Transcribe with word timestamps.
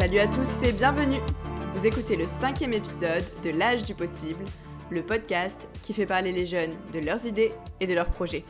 Salut 0.00 0.18
à 0.18 0.28
tous 0.28 0.62
et 0.62 0.72
bienvenue 0.72 1.20
Vous 1.74 1.84
écoutez 1.84 2.16
le 2.16 2.26
cinquième 2.26 2.72
épisode 2.72 3.22
de 3.44 3.50
L'âge 3.50 3.82
du 3.82 3.94
possible, 3.94 4.42
le 4.88 5.02
podcast 5.02 5.68
qui 5.82 5.92
fait 5.92 6.06
parler 6.06 6.32
les 6.32 6.46
jeunes 6.46 6.72
de 6.94 7.00
leurs 7.00 7.26
idées 7.26 7.52
et 7.80 7.86
de 7.86 7.92
leurs 7.92 8.08
projets. 8.08 8.46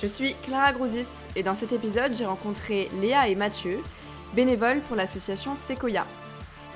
Je 0.00 0.06
suis 0.06 0.34
Clara 0.44 0.72
Grousis 0.72 1.08
et 1.34 1.42
dans 1.42 1.56
cet 1.56 1.72
épisode 1.72 2.14
j'ai 2.14 2.26
rencontré 2.26 2.88
Léa 3.00 3.26
et 3.26 3.34
Mathieu, 3.34 3.80
bénévoles 4.36 4.82
pour 4.82 4.94
l'association 4.94 5.56
Sequoia. 5.56 6.06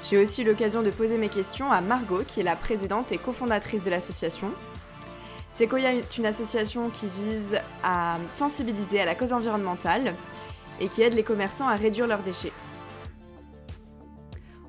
J'ai 0.03 0.19
aussi 0.19 0.43
eu 0.43 0.47
l'occasion 0.47 0.83
de 0.83 0.91
poser 0.91 1.17
mes 1.17 1.29
questions 1.29 1.71
à 1.71 1.81
Margot 1.81 2.25
qui 2.27 2.41
est 2.41 2.43
la 2.43 2.57
présidente 2.57 3.13
et 3.13 3.19
cofondatrice 3.19 3.85
de 3.85 3.91
l'association 3.91 4.51
Sequoia 5.61 5.93
est 5.93 6.17
une 6.17 6.25
association 6.25 6.89
qui 6.89 7.07
vise 7.07 7.61
à 7.85 8.17
sensibiliser 8.33 8.99
à 8.99 9.05
la 9.05 9.15
cause 9.15 9.35
environnementale 9.35 10.15
et 10.81 10.89
qui 10.89 11.03
aide 11.03 11.13
les 11.13 11.23
commerçants 11.23 11.69
à 11.69 11.75
réduire 11.75 12.07
leurs 12.07 12.23
déchets. 12.23 12.55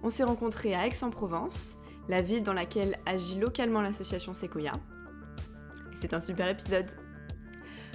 On 0.03 0.09
s'est 0.09 0.25
rencontrés 0.25 0.75
à 0.75 0.85
Aix-en-Provence, 0.85 1.77
la 2.09 2.21
ville 2.21 2.43
dans 2.43 2.51
laquelle 2.51 2.99
agit 3.05 3.39
localement 3.39 3.81
l'association 3.81 4.33
Sequoia. 4.33 4.73
C'est 6.01 6.13
un 6.13 6.19
super 6.19 6.49
épisode. 6.49 6.91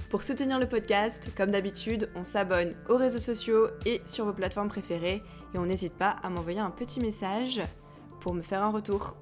Pour 0.09 0.23
soutenir 0.23 0.59
le 0.59 0.67
podcast, 0.67 1.29
comme 1.37 1.51
d'habitude, 1.51 2.09
on 2.15 2.25
s'abonne 2.25 2.75
aux 2.89 2.97
réseaux 2.97 3.19
sociaux 3.19 3.69
et 3.85 4.01
sur 4.07 4.25
vos 4.25 4.33
plateformes 4.33 4.69
préférées 4.69 5.23
et 5.53 5.59
on 5.59 5.67
n'hésite 5.67 5.99
pas 5.99 6.17
à 6.23 6.31
m'envoyer 6.31 6.61
un 6.61 6.71
petit 6.71 7.01
message 7.01 7.61
pour 8.21 8.33
me 8.33 8.41
faire 8.41 8.63
un 8.63 8.71
retour. 8.71 9.19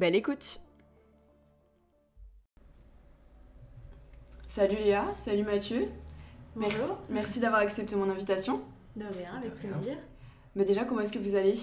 Belle 0.00 0.14
écoute 0.14 0.62
Salut 4.46 4.76
Léa, 4.76 5.04
salut 5.14 5.42
Mathieu. 5.42 5.88
Bonjour. 6.56 7.02
Merci, 7.10 7.38
d'avoir 7.38 7.60
accepté 7.60 7.96
mon 7.96 8.08
invitation. 8.08 8.62
De 8.96 9.04
rien, 9.04 9.34
avec 9.36 9.56
plaisir. 9.56 9.98
Mais 10.56 10.64
déjà, 10.64 10.86
comment 10.86 11.02
est-ce 11.02 11.12
que 11.12 11.18
vous 11.18 11.34
allez? 11.34 11.58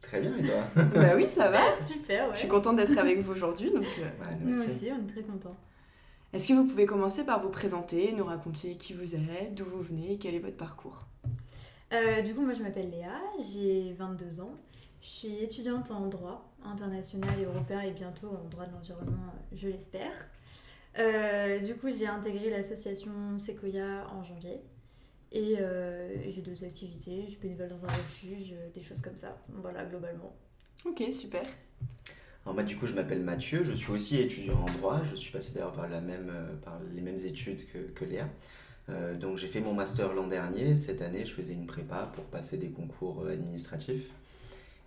Très 0.00 0.20
bien, 0.22 0.36
et 0.36 0.42
toi? 0.42 0.64
Bah 0.92 1.12
oui, 1.14 1.30
ça 1.30 1.50
va. 1.50 1.80
Super, 1.80 2.26
ouais. 2.26 2.34
Je 2.34 2.40
suis 2.40 2.48
contente 2.48 2.74
d'être 2.74 2.98
avec 2.98 3.20
vous 3.20 3.30
aujourd'hui. 3.30 3.70
Donc, 3.70 3.84
euh, 4.00 4.08
nous, 4.40 4.60
aussi. 4.60 4.90
on 4.90 5.04
est 5.04 5.12
très 5.12 5.22
contents. 5.22 5.56
Est-ce 6.32 6.48
que 6.48 6.54
vous 6.54 6.64
pouvez 6.64 6.86
commencer 6.86 7.22
par 7.24 7.40
vous 7.40 7.50
présenter, 7.50 8.12
nous 8.12 8.24
raconter 8.24 8.74
qui 8.76 8.92
vous 8.92 9.14
êtes, 9.14 9.54
d'où 9.54 9.66
vous 9.66 9.82
venez, 9.82 10.18
quel 10.18 10.34
est 10.34 10.40
votre 10.40 10.56
parcours? 10.56 11.06
Euh, 11.92 12.22
Du 12.22 12.34
coup, 12.34 12.40
moi 12.40 12.54
je 12.54 12.62
m'appelle 12.64 12.90
Léa, 12.90 13.20
j'ai 13.38 13.92
22 13.92 14.40
ans. 14.40 14.50
Je 15.02 15.08
suis 15.08 15.36
étudiante 15.42 15.90
en 15.90 16.06
droit 16.06 16.48
international 16.64 17.34
et 17.40 17.44
européen 17.44 17.80
et 17.80 17.90
bientôt 17.90 18.28
en 18.28 18.48
droit 18.48 18.66
de 18.66 18.72
l'environnement, 18.72 19.34
je 19.52 19.66
l'espère. 19.66 20.12
Euh, 20.96 21.58
du 21.58 21.74
coup, 21.74 21.88
j'ai 21.90 22.06
intégré 22.06 22.50
l'association 22.50 23.36
Sequoia 23.36 24.06
en 24.12 24.22
janvier. 24.22 24.60
Et 25.32 25.56
euh, 25.58 26.30
j'ai 26.30 26.40
deux 26.40 26.62
activités. 26.62 27.22
Je 27.24 27.30
suis 27.30 27.40
bénévole 27.40 27.70
dans 27.70 27.84
un 27.84 27.88
refuge, 27.88 28.54
des 28.72 28.82
choses 28.82 29.00
comme 29.00 29.16
ça. 29.16 29.36
Voilà, 29.48 29.84
globalement. 29.84 30.36
Ok, 30.84 31.02
super. 31.10 31.42
Alors 32.44 32.54
moi, 32.54 32.62
du 32.62 32.76
coup, 32.76 32.86
je 32.86 32.94
m'appelle 32.94 33.22
Mathieu. 33.22 33.64
Je 33.64 33.72
suis 33.72 33.90
aussi 33.90 34.18
étudiant 34.18 34.60
en 34.60 34.72
droit. 34.78 35.00
Je 35.10 35.16
suis 35.16 35.32
passé 35.32 35.52
d'ailleurs 35.52 35.72
par, 35.72 35.88
la 35.88 36.00
même, 36.00 36.30
euh, 36.30 36.54
par 36.62 36.78
les 36.94 37.00
mêmes 37.00 37.18
études 37.18 37.66
que, 37.72 37.78
que 37.78 38.04
Léa. 38.04 38.28
donc 39.18 39.38
j'ai 39.38 39.48
fait 39.48 39.60
mon 39.60 39.74
master 39.74 40.14
l'an 40.14 40.28
dernier. 40.28 40.76
Cette 40.76 41.02
année, 41.02 41.26
je 41.26 41.34
faisais 41.34 41.54
une 41.54 41.66
prépa 41.66 42.08
pour 42.14 42.24
passer 42.26 42.56
des 42.56 42.70
concours 42.70 43.26
administratifs. 43.26 44.12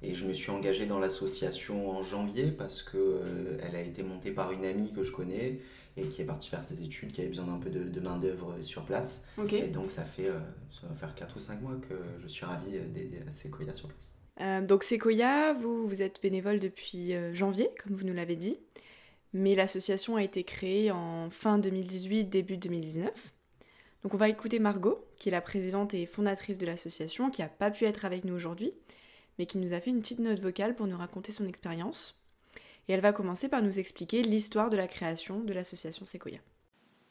Et 0.01 0.13
je 0.13 0.25
me 0.25 0.33
suis 0.33 0.51
engagé 0.51 0.85
dans 0.85 0.99
l'association 0.99 1.89
en 1.89 2.03
janvier 2.03 2.51
parce 2.51 2.83
qu'elle 2.83 3.01
euh, 3.01 3.57
elle 3.63 3.75
a 3.75 3.81
été 3.81 4.03
montée 4.03 4.31
par 4.31 4.51
une 4.51 4.65
amie 4.65 4.91
que 4.91 5.03
je 5.03 5.11
connais 5.11 5.59
et 5.97 6.07
qui 6.09 6.21
est 6.21 6.25
partie 6.25 6.49
faire 6.49 6.63
ses 6.63 6.83
études, 6.83 7.13
qui 7.13 7.21
avait 7.21 7.29
besoin 7.29 7.45
d'un 7.45 7.57
peu 7.57 7.69
de, 7.69 7.99
main-d'œuvre 8.01 8.57
sur 8.61 8.83
place. 8.83 9.23
Et 9.49 9.67
donc, 9.67 9.91
ça, 9.91 10.03
fait, 10.03 10.27
euh, 10.27 10.39
ça 10.69 10.87
va 10.87 10.95
faire 10.95 11.15
4 11.15 11.37
ou 11.37 11.39
5 11.39 11.61
mois 11.61 11.75
que 11.87 11.95
je 12.21 12.27
suis 12.27 12.45
ravie 12.45 12.71
d'aider 12.93 13.19
Sequoia 13.31 13.73
sur 13.73 13.87
place. 13.87 14.13
Euh, 14.41 14.59
donc, 14.61 14.83
Sequoia, 14.83 15.53
vous, 15.53 15.87
vous 15.87 16.01
êtes 16.01 16.21
bénévole 16.21 16.59
depuis 16.59 17.13
janvier, 17.33 17.69
comme 17.81 17.95
vous 17.95 18.03
nous 18.03 18.13
l'avez 18.13 18.35
dit. 18.35 18.59
Mais 19.31 19.55
l'association 19.55 20.17
a 20.17 20.23
été 20.23 20.43
créée 20.43 20.91
en 20.91 21.29
fin 21.29 21.59
2018, 21.59 22.25
début 22.25 22.57
2019. 22.57 23.09
Donc, 24.03 24.13
on 24.13 24.17
va 24.17 24.27
écouter 24.27 24.59
Margot, 24.59 25.05
qui 25.15 25.29
est 25.29 25.31
la 25.31 25.41
présidente 25.41 25.93
et 25.93 26.05
fondatrice 26.05 26.57
de 26.57 26.65
l'association, 26.65 27.31
qui 27.31 27.41
n'a 27.41 27.47
pas 27.47 27.71
pu 27.71 27.85
être 27.85 28.03
avec 28.03 28.25
nous 28.25 28.35
aujourd'hui 28.35 28.73
mais 29.37 29.45
qui 29.45 29.57
nous 29.57 29.73
a 29.73 29.79
fait 29.79 29.89
une 29.89 30.01
petite 30.01 30.19
note 30.19 30.39
vocale 30.39 30.75
pour 30.75 30.87
nous 30.87 30.97
raconter 30.97 31.31
son 31.31 31.47
expérience. 31.47 32.19
Et 32.87 32.93
elle 32.93 33.01
va 33.01 33.13
commencer 33.13 33.49
par 33.49 33.61
nous 33.61 33.79
expliquer 33.79 34.21
l'histoire 34.21 34.69
de 34.69 34.77
la 34.77 34.87
création 34.87 35.39
de 35.39 35.53
l'association 35.53 36.05
Sequoia. 36.05 36.39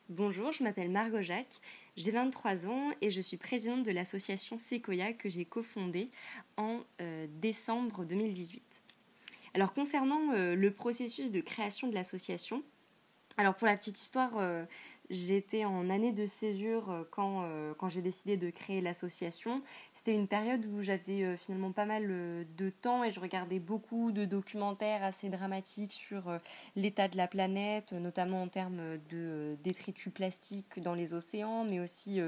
Bonjour, 0.08 0.52
je 0.52 0.62
m'appelle 0.62 0.90
Margot 0.90 1.22
Jacques, 1.22 1.60
j'ai 1.96 2.10
23 2.10 2.66
ans 2.66 2.90
et 3.00 3.10
je 3.10 3.22
suis 3.22 3.38
présidente 3.38 3.84
de 3.84 3.90
l'association 3.90 4.58
Sequoia 4.58 5.14
que 5.14 5.30
j'ai 5.30 5.46
cofondée 5.46 6.10
en 6.58 6.80
euh, 7.00 7.26
décembre 7.40 8.04
2018. 8.04 8.82
Alors 9.54 9.72
concernant 9.72 10.32
euh, 10.34 10.54
le 10.54 10.70
processus 10.72 11.30
de 11.30 11.40
création 11.40 11.88
de 11.88 11.94
l'association, 11.94 12.62
alors 13.36 13.54
pour 13.54 13.66
la 13.66 13.76
petite 13.76 13.98
histoire, 13.98 14.32
euh, 14.36 14.64
J'étais 15.10 15.66
en 15.66 15.90
année 15.90 16.12
de 16.12 16.24
césure 16.24 16.90
euh, 16.90 17.02
quand, 17.10 17.42
euh, 17.44 17.74
quand 17.76 17.90
j'ai 17.90 18.00
décidé 18.00 18.38
de 18.38 18.48
créer 18.48 18.80
l'association. 18.80 19.62
C'était 19.92 20.14
une 20.14 20.26
période 20.26 20.64
où 20.66 20.80
j'avais 20.80 21.22
euh, 21.22 21.36
finalement 21.36 21.72
pas 21.72 21.84
mal 21.84 22.06
de 22.08 22.70
temps 22.70 23.04
et 23.04 23.10
je 23.10 23.20
regardais 23.20 23.58
beaucoup 23.58 24.12
de 24.12 24.24
documentaires 24.24 25.04
assez 25.04 25.28
dramatiques 25.28 25.92
sur 25.92 26.38
l'état 26.74 27.08
de 27.08 27.16
la 27.16 27.28
planète, 27.28 27.92
notamment 27.92 28.42
en 28.42 28.48
termes 28.48 28.98
de 29.10 29.56
détritus 29.62 30.12
plastiques 30.12 30.80
dans 30.80 30.94
les 30.94 31.12
océans, 31.12 31.64
mais 31.64 31.80
aussi 31.80 32.20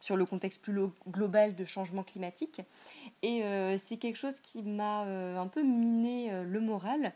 sur 0.00 0.16
le 0.16 0.26
contexte 0.26 0.62
plus 0.62 0.80
global 1.08 1.54
de 1.54 1.64
changement 1.64 2.02
climatique. 2.02 2.60
Et 3.22 3.42
c'est 3.76 3.96
quelque 3.96 4.16
chose 4.16 4.40
qui 4.40 4.62
m'a 4.62 5.02
un 5.02 5.46
peu 5.48 5.62
miné 5.62 6.30
le 6.44 6.60
moral. 6.60 7.12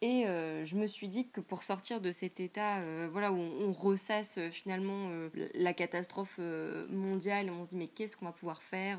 Et 0.00 0.26
euh, 0.26 0.64
je 0.64 0.76
me 0.76 0.86
suis 0.86 1.08
dit 1.08 1.28
que 1.28 1.40
pour 1.40 1.62
sortir 1.62 2.00
de 2.00 2.10
cet 2.10 2.40
état 2.40 2.80
euh, 2.80 3.08
voilà, 3.10 3.32
où 3.32 3.36
on, 3.36 3.72
ressasse 3.72 4.38
euh, 4.38 4.50
finalement 4.50 5.08
la 5.54 5.72
catastrophe 5.72 6.38
mondiale, 6.90 7.50
on 7.50 7.64
se 7.64 7.70
dit 7.70 7.76
mais 7.76 7.86
qu'est-ce 7.88 8.16
qu'on 8.16 8.26
va 8.26 8.32
pouvoir 8.32 8.62
faire 8.62 8.98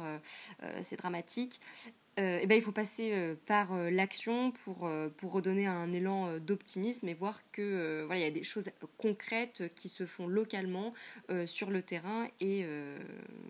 C'est 0.83 0.97
dramatique. 0.97 1.59
et 2.17 2.45
ben, 2.47 2.55
il 2.55 2.61
faut 2.61 2.71
passer 2.71 3.35
par 3.45 3.75
l'action 3.75 4.51
pour, 4.51 4.89
pour 5.17 5.31
redonner 5.31 5.67
un 5.67 5.91
élan 5.93 6.37
d'optimisme 6.39 7.07
et 7.07 7.13
voir 7.13 7.41
que 7.51 8.03
voilà, 8.05 8.21
il 8.21 8.23
y 8.23 8.27
a 8.27 8.31
des 8.31 8.43
choses 8.43 8.69
concrètes 8.97 9.63
qui 9.75 9.89
se 9.89 10.05
font 10.05 10.27
localement 10.27 10.93
sur 11.45 11.69
le 11.69 11.81
terrain 11.81 12.27
et, 12.39 12.65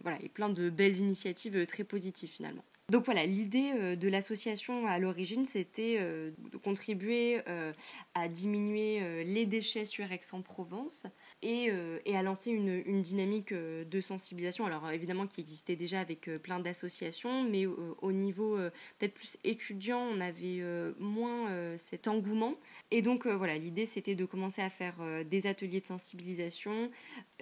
voilà, 0.04 0.18
et 0.22 0.30
plein 0.30 0.50
de 0.50 0.70
belles 0.70 0.98
initiatives 0.98 1.66
très 1.66 1.84
positives 1.84 2.30
finalement. 2.30 2.64
Donc 2.92 3.06
voilà, 3.06 3.26
l'idée 3.26 3.72
euh, 3.74 3.96
de 3.96 4.08
l'association 4.08 4.86
à 4.86 5.00
l'origine, 5.00 5.48
c'était 5.48 5.98
euh, 6.00 6.30
de 6.52 6.58
contribuer 6.58 7.42
euh, 7.48 7.74
à 8.14 8.28
diminuer 8.28 9.24
les 9.24 9.48
déchets 9.48 9.86
sur 9.86 10.12
Aix-en-Provence 10.12 11.08
et, 11.42 11.72
à 12.16 12.22
lancer 12.22 12.52
une, 12.52 13.02
dynamique 13.02 13.54
de 13.54 14.02
sensibilisation, 14.02 14.66
alors 14.66 14.90
évidemment 14.92 15.28
qui 15.28 15.42
existait 15.42 15.76
déjà 15.76 16.00
avec 16.00 16.30
plein 16.42 16.60
d'associations, 16.60 17.44
mais 17.44 17.66
au 17.66 18.12
niveau 18.12 18.56
peut-être 18.98 19.14
plus 19.14 19.38
étudiant, 19.44 20.00
on 20.00 20.22
avait 20.22 20.62
moins 20.98 21.78
cet 21.78 22.08
engouement. 22.08 22.56
Et 22.92 23.02
donc 23.02 23.28
voilà, 23.28 23.58
l'idée 23.58 23.86
c'était 23.86 24.16
de 24.16 24.26
commencer 24.26 24.62
à 24.62 24.70
faire 24.70 24.96
des 25.26 25.46
ateliers 25.46 25.82
de 25.82 25.88
sensibilisation 25.88 26.90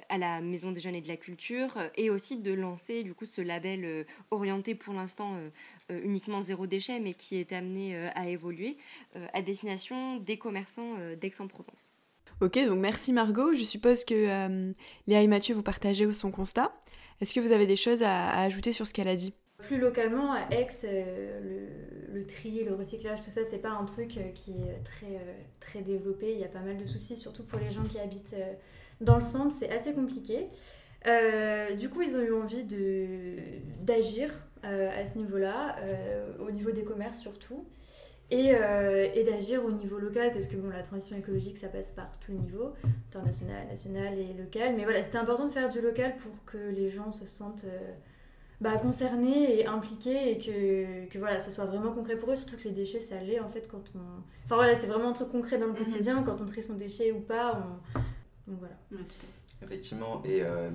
à 0.10 0.18
la 0.18 0.42
Maison 0.42 0.72
des 0.72 0.80
Jeunes 0.80 0.96
et 0.96 1.02
de 1.02 1.08
la 1.08 1.18
Culture 1.18 1.78
et 1.96 2.10
aussi 2.10 2.38
de 2.38 2.52
lancer 2.52 3.04
du 3.04 3.14
coup 3.14 3.26
ce 3.26 3.42
label 3.42 4.06
orienté 4.32 4.74
pour 4.74 4.96
l'instant 4.96 5.33
euh, 5.34 5.50
euh, 5.92 6.02
uniquement 6.04 6.42
zéro 6.42 6.68
déchet, 6.68 7.00
mais 7.00 7.14
qui 7.14 7.38
est 7.38 7.52
amené 7.52 7.96
euh, 7.96 8.10
à 8.16 8.28
évoluer 8.28 8.78
à 9.34 9.42
destination 9.42 10.18
des 10.18 10.38
commerçants 10.38 10.96
d'Aix-en-Provence. 11.20 11.94
Ok, 12.42 12.58
donc 12.66 12.80
merci 12.80 13.14
Margot. 13.14 13.54
Je 13.54 13.64
suppose 13.64 14.04
que 14.04 14.74
Léa 15.08 15.22
et 15.22 15.28
Mathieu, 15.28 15.54
vous 15.54 15.64
partagez 15.64 16.12
son 16.14 16.32
constat. 16.32 16.74
Est-ce 17.22 17.34
que 17.34 17.40
vous 17.40 17.52
avez 17.52 17.68
des 17.68 17.76
choses 17.76 18.02
à, 18.02 18.42
ajouter 18.42 18.72
sur 18.72 18.88
ce 18.88 18.94
qu'elle 18.94 19.08
a 19.08 19.16
dit? 19.16 19.34
Plus 19.60 19.78
localement, 19.78 20.34
à 20.34 20.48
Aix, 20.52 20.68
le, 20.84 22.14
le, 22.14 22.26
tri, 22.26 22.64
le 22.64 22.74
recyclage, 22.74 23.22
tout 23.22 23.30
ça, 23.30 23.42
c'est 23.50 23.60
pas 23.60 23.70
un 23.70 23.86
truc 23.86 24.20
qui 24.34 24.52
est 24.52 24.84
très, 24.84 25.20
très 25.60 25.82
développé. 25.82 26.34
Il 26.34 26.40
y 26.40 26.44
a 26.44 26.50
pas 26.50 26.62
mal 26.62 26.78
de 26.78 26.86
soucis, 26.86 27.18
surtout 27.18 27.46
pour 27.46 27.60
les 27.60 27.72
gens 27.72 27.84
qui 27.84 28.00
habitent 28.00 28.36
dans 29.00 29.16
le 29.16 29.22
centre, 29.22 29.54
c'est 29.58 29.70
assez 29.70 29.94
compliqué. 29.94 30.48
du 31.78 31.90
coup, 31.90 32.02
ils 32.02 32.18
ont 32.18 32.22
eu 32.22 32.34
envie 32.34 32.66
d'agir 33.82 34.32
euh, 34.32 34.53
à 34.64 35.06
ce 35.06 35.18
niveau-là, 35.18 35.76
euh, 35.82 36.34
au 36.40 36.52
niveau 36.52 36.72
des 36.72 36.84
commerces 36.84 37.20
surtout, 37.20 37.66
et, 38.32 38.56
euh, 38.56 39.08
et 39.14 39.24
d'agir 39.24 39.64
au 39.64 39.72
niveau 39.72 39.98
local, 40.00 40.32
parce 40.34 40.48
que 40.48 40.56
bon, 40.56 40.70
la 40.70 40.82
transition 40.82 41.16
écologique, 41.18 41.58
ça 41.58 41.68
passe 41.68 41.92
par 41.92 42.10
tous 42.20 42.32
les 42.32 42.38
niveaux, 42.40 42.74
international, 43.10 43.68
national 43.68 44.18
et 44.18 44.34
local. 44.34 44.74
Mais 44.76 44.84
voilà, 44.86 45.04
c'était 45.04 45.18
important 45.18 45.46
de 45.46 45.52
faire 45.52 45.70
du 45.70 45.82
local 45.82 46.16
pour 46.18 46.32
que 46.46 46.58
les 46.58 46.90
gens 46.90 47.12
se 47.12 47.26
sentent 47.26 47.66
bah, 48.62 48.78
concernés 48.78 49.60
et 49.60 49.66
impliqués 49.68 50.32
et 50.32 50.38
que, 50.40 51.06
que 51.12 51.20
voilà, 51.20 51.38
ce 51.40 51.52
soit 51.52 51.66
vraiment 51.66 51.92
concret 51.92 52.16
pour 52.16 52.32
eux, 52.32 52.36
surtout 52.38 52.56
que 52.58 52.64
les 52.64 52.72
déchets, 52.72 53.02
ça 53.02 53.20
l'est 53.20 53.40
en 53.42 53.50
fait 53.50 53.68
quand 53.70 53.84
on... 53.96 54.00
Enfin 54.46 54.56
voilà, 54.56 54.76
c'est 54.78 54.88
vraiment 54.88 55.10
un 55.10 55.14
truc 55.14 55.30
concret 55.30 55.58
dans 55.58 55.66
le 55.68 55.74
Mhm. 55.74 55.78
quotidien, 55.80 56.24
quand 56.24 56.40
on 56.42 56.46
trie 56.46 56.62
son 56.64 56.76
déchet 56.76 57.12
ou 57.12 57.20
pas, 57.20 57.62
on... 57.62 58.00
Donc 58.52 58.60
voilà. 58.60 58.76
Ouais. 58.92 59.00
Effectivement, 59.64 60.22
et 60.26 60.42
euh, 60.44 60.70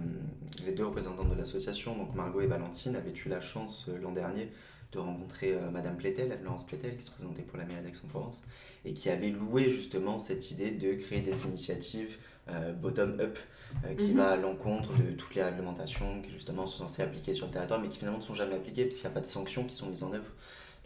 les 0.64 0.73
deux 0.73 0.87
représentantes 0.87 1.31
de 1.31 1.37
l'association, 1.37 1.96
donc 1.96 2.14
Margot 2.14 2.40
et 2.40 2.46
Valentine, 2.46 2.96
avaient 2.96 3.12
eu 3.12 3.29
la 3.29 3.40
chance 3.40 3.87
euh, 3.88 3.99
l'an 3.99 4.12
dernier 4.12 4.49
de 4.93 4.99
rencontrer 4.99 5.52
euh, 5.52 5.70
Madame 5.70 5.96
Plétel, 5.96 6.38
Laurence 6.43 6.67
Plétel, 6.67 6.96
qui 6.96 7.05
se 7.05 7.11
présentait 7.11 7.43
pour 7.43 7.58
la 7.58 7.64
mairie 7.67 7.82
d'Aix-en-Provence, 7.82 8.43
et 8.85 8.94
qui 8.94 9.11
avait 9.11 9.29
loué 9.31 9.69
justement 9.69 10.19
cette 10.19 10.50
idée 10.50 10.70
de 10.70 10.94
créer 10.94 11.20
des 11.20 11.46
initiatives 11.46 12.17
euh, 12.50 12.73
bottom-up, 12.73 13.38
euh, 13.85 13.94
qui 13.94 14.12
Mhm. 14.12 14.17
va 14.17 14.31
à 14.31 14.37
l'encontre 14.38 14.90
de 14.96 15.11
toutes 15.12 15.35
les 15.35 15.43
réglementations 15.43 16.23
qui 16.23 16.31
justement 16.31 16.67
sont 16.67 16.85
censées 16.88 17.02
appliquer 17.02 17.35
sur 17.35 17.46
le 17.46 17.52
territoire, 17.52 17.79
mais 17.79 17.88
qui 17.90 17.99
finalement 17.99 18.19
ne 18.19 18.23
sont 18.23 18.35
jamais 18.35 18.55
appliquées, 18.55 18.85
parce 18.85 18.96
qu'il 18.96 19.05
n'y 19.05 19.12
a 19.12 19.14
pas 19.14 19.20
de 19.20 19.26
sanctions 19.26 19.64
qui 19.64 19.75
sont 19.75 19.88
mises 19.90 20.02
en 20.02 20.12
œuvre. 20.14 20.31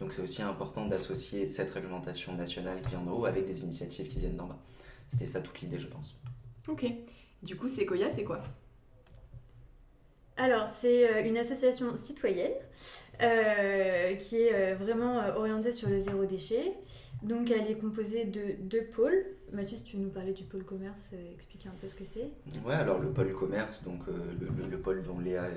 Donc 0.01 0.11
c'est 0.11 0.21
aussi 0.21 0.41
important 0.41 0.85
d'associer 0.87 1.47
cette 1.47 1.71
réglementation 1.71 2.33
nationale 2.33 2.81
qui 2.81 2.89
vient 2.89 2.99
d'en 2.99 3.13
haut 3.13 3.25
avec 3.25 3.45
des 3.47 3.63
initiatives 3.63 4.09
qui 4.09 4.19
viennent 4.19 4.35
d'en 4.35 4.47
bas. 4.47 4.59
C'était 5.07 5.27
ça 5.27 5.39
toute 5.39 5.61
l'idée, 5.61 5.79
je 5.79 5.87
pense. 5.87 6.19
Ok. 6.67 6.85
Du 7.43 7.57
coup, 7.57 7.67
Sequoia, 7.67 8.09
c'est 8.09 8.23
quoi? 8.23 8.41
Alors, 10.37 10.67
c'est 10.67 11.07
euh, 11.09 11.27
une 11.27 11.37
association 11.37 11.95
citoyenne 11.97 12.53
euh, 13.21 14.15
qui 14.15 14.43
est 14.43 14.53
euh, 14.53 14.75
vraiment 14.75 15.17
orientée 15.35 15.73
sur 15.73 15.89
le 15.89 15.99
zéro 15.99 16.23
déchet. 16.25 16.73
Donc, 17.23 17.49
elle 17.51 17.69
est 17.71 17.75
composée 17.79 18.25
de 18.25 18.55
deux 18.61 18.83
pôles. 18.83 19.25
Mathieu, 19.53 19.77
tu 19.85 19.97
nous 19.97 20.09
parler 20.09 20.33
du 20.33 20.43
pôle 20.43 20.63
commerce, 20.63 21.09
euh, 21.13 21.33
expliquer 21.33 21.69
un 21.69 21.73
peu 21.79 21.87
ce 21.87 21.95
que 21.95 22.05
c'est. 22.05 22.29
Ouais, 22.65 22.73
alors 22.73 22.99
le 22.99 23.09
pôle 23.09 23.31
commerce, 23.33 23.83
donc 23.83 24.01
euh, 24.07 24.11
le, 24.41 24.47
le- 24.63 24.69
le 24.69 24.77
pôle 24.79 25.03
dont 25.03 25.19
Léa 25.19 25.47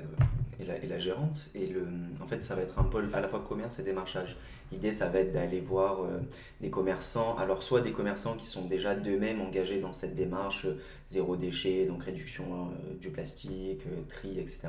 est, 0.61 0.63
est 0.63 0.87
la, 0.87 0.99
gérante, 0.99 1.49
et 1.55 1.67
le, 1.67 1.87
en 2.23 2.27
fait 2.27 2.43
ça 2.45 2.55
va 2.55 2.63
être 2.63 2.79
un 2.79 2.85
pôle 2.85 3.09
à 3.15 3.21
la 3.21 3.29
fois 3.29 3.41
commerce 3.41 3.79
et 3.79 3.83
démarchage. 3.83 4.37
L'idée 4.71 4.93
ça 4.93 5.09
va 5.09 5.21
être 5.21 5.33
d'aller 5.33 5.61
voir 5.61 6.05
euh, 6.05 6.21
des 6.61 6.69
commerçants, 6.71 7.37
alors 7.39 7.63
soit 7.63 7.81
des 7.81 7.93
commerçants 7.93 8.37
qui 8.37 8.47
sont 8.47 8.67
déjà 8.67 8.95
d'eux-mêmes 8.95 9.41
engagés 9.41 9.81
dans 9.81 9.93
cette 9.95 10.15
démarche 10.15 10.67
euh, 10.67 10.79
zéro 11.09 11.37
déchet, 11.37 11.87
donc 11.87 12.03
réduction 12.05 12.45
euh, 12.71 12.95
du 13.01 13.09
plastique, 13.11 13.81
euh, 13.87 14.03
tri, 14.09 14.39
etc., 14.39 14.69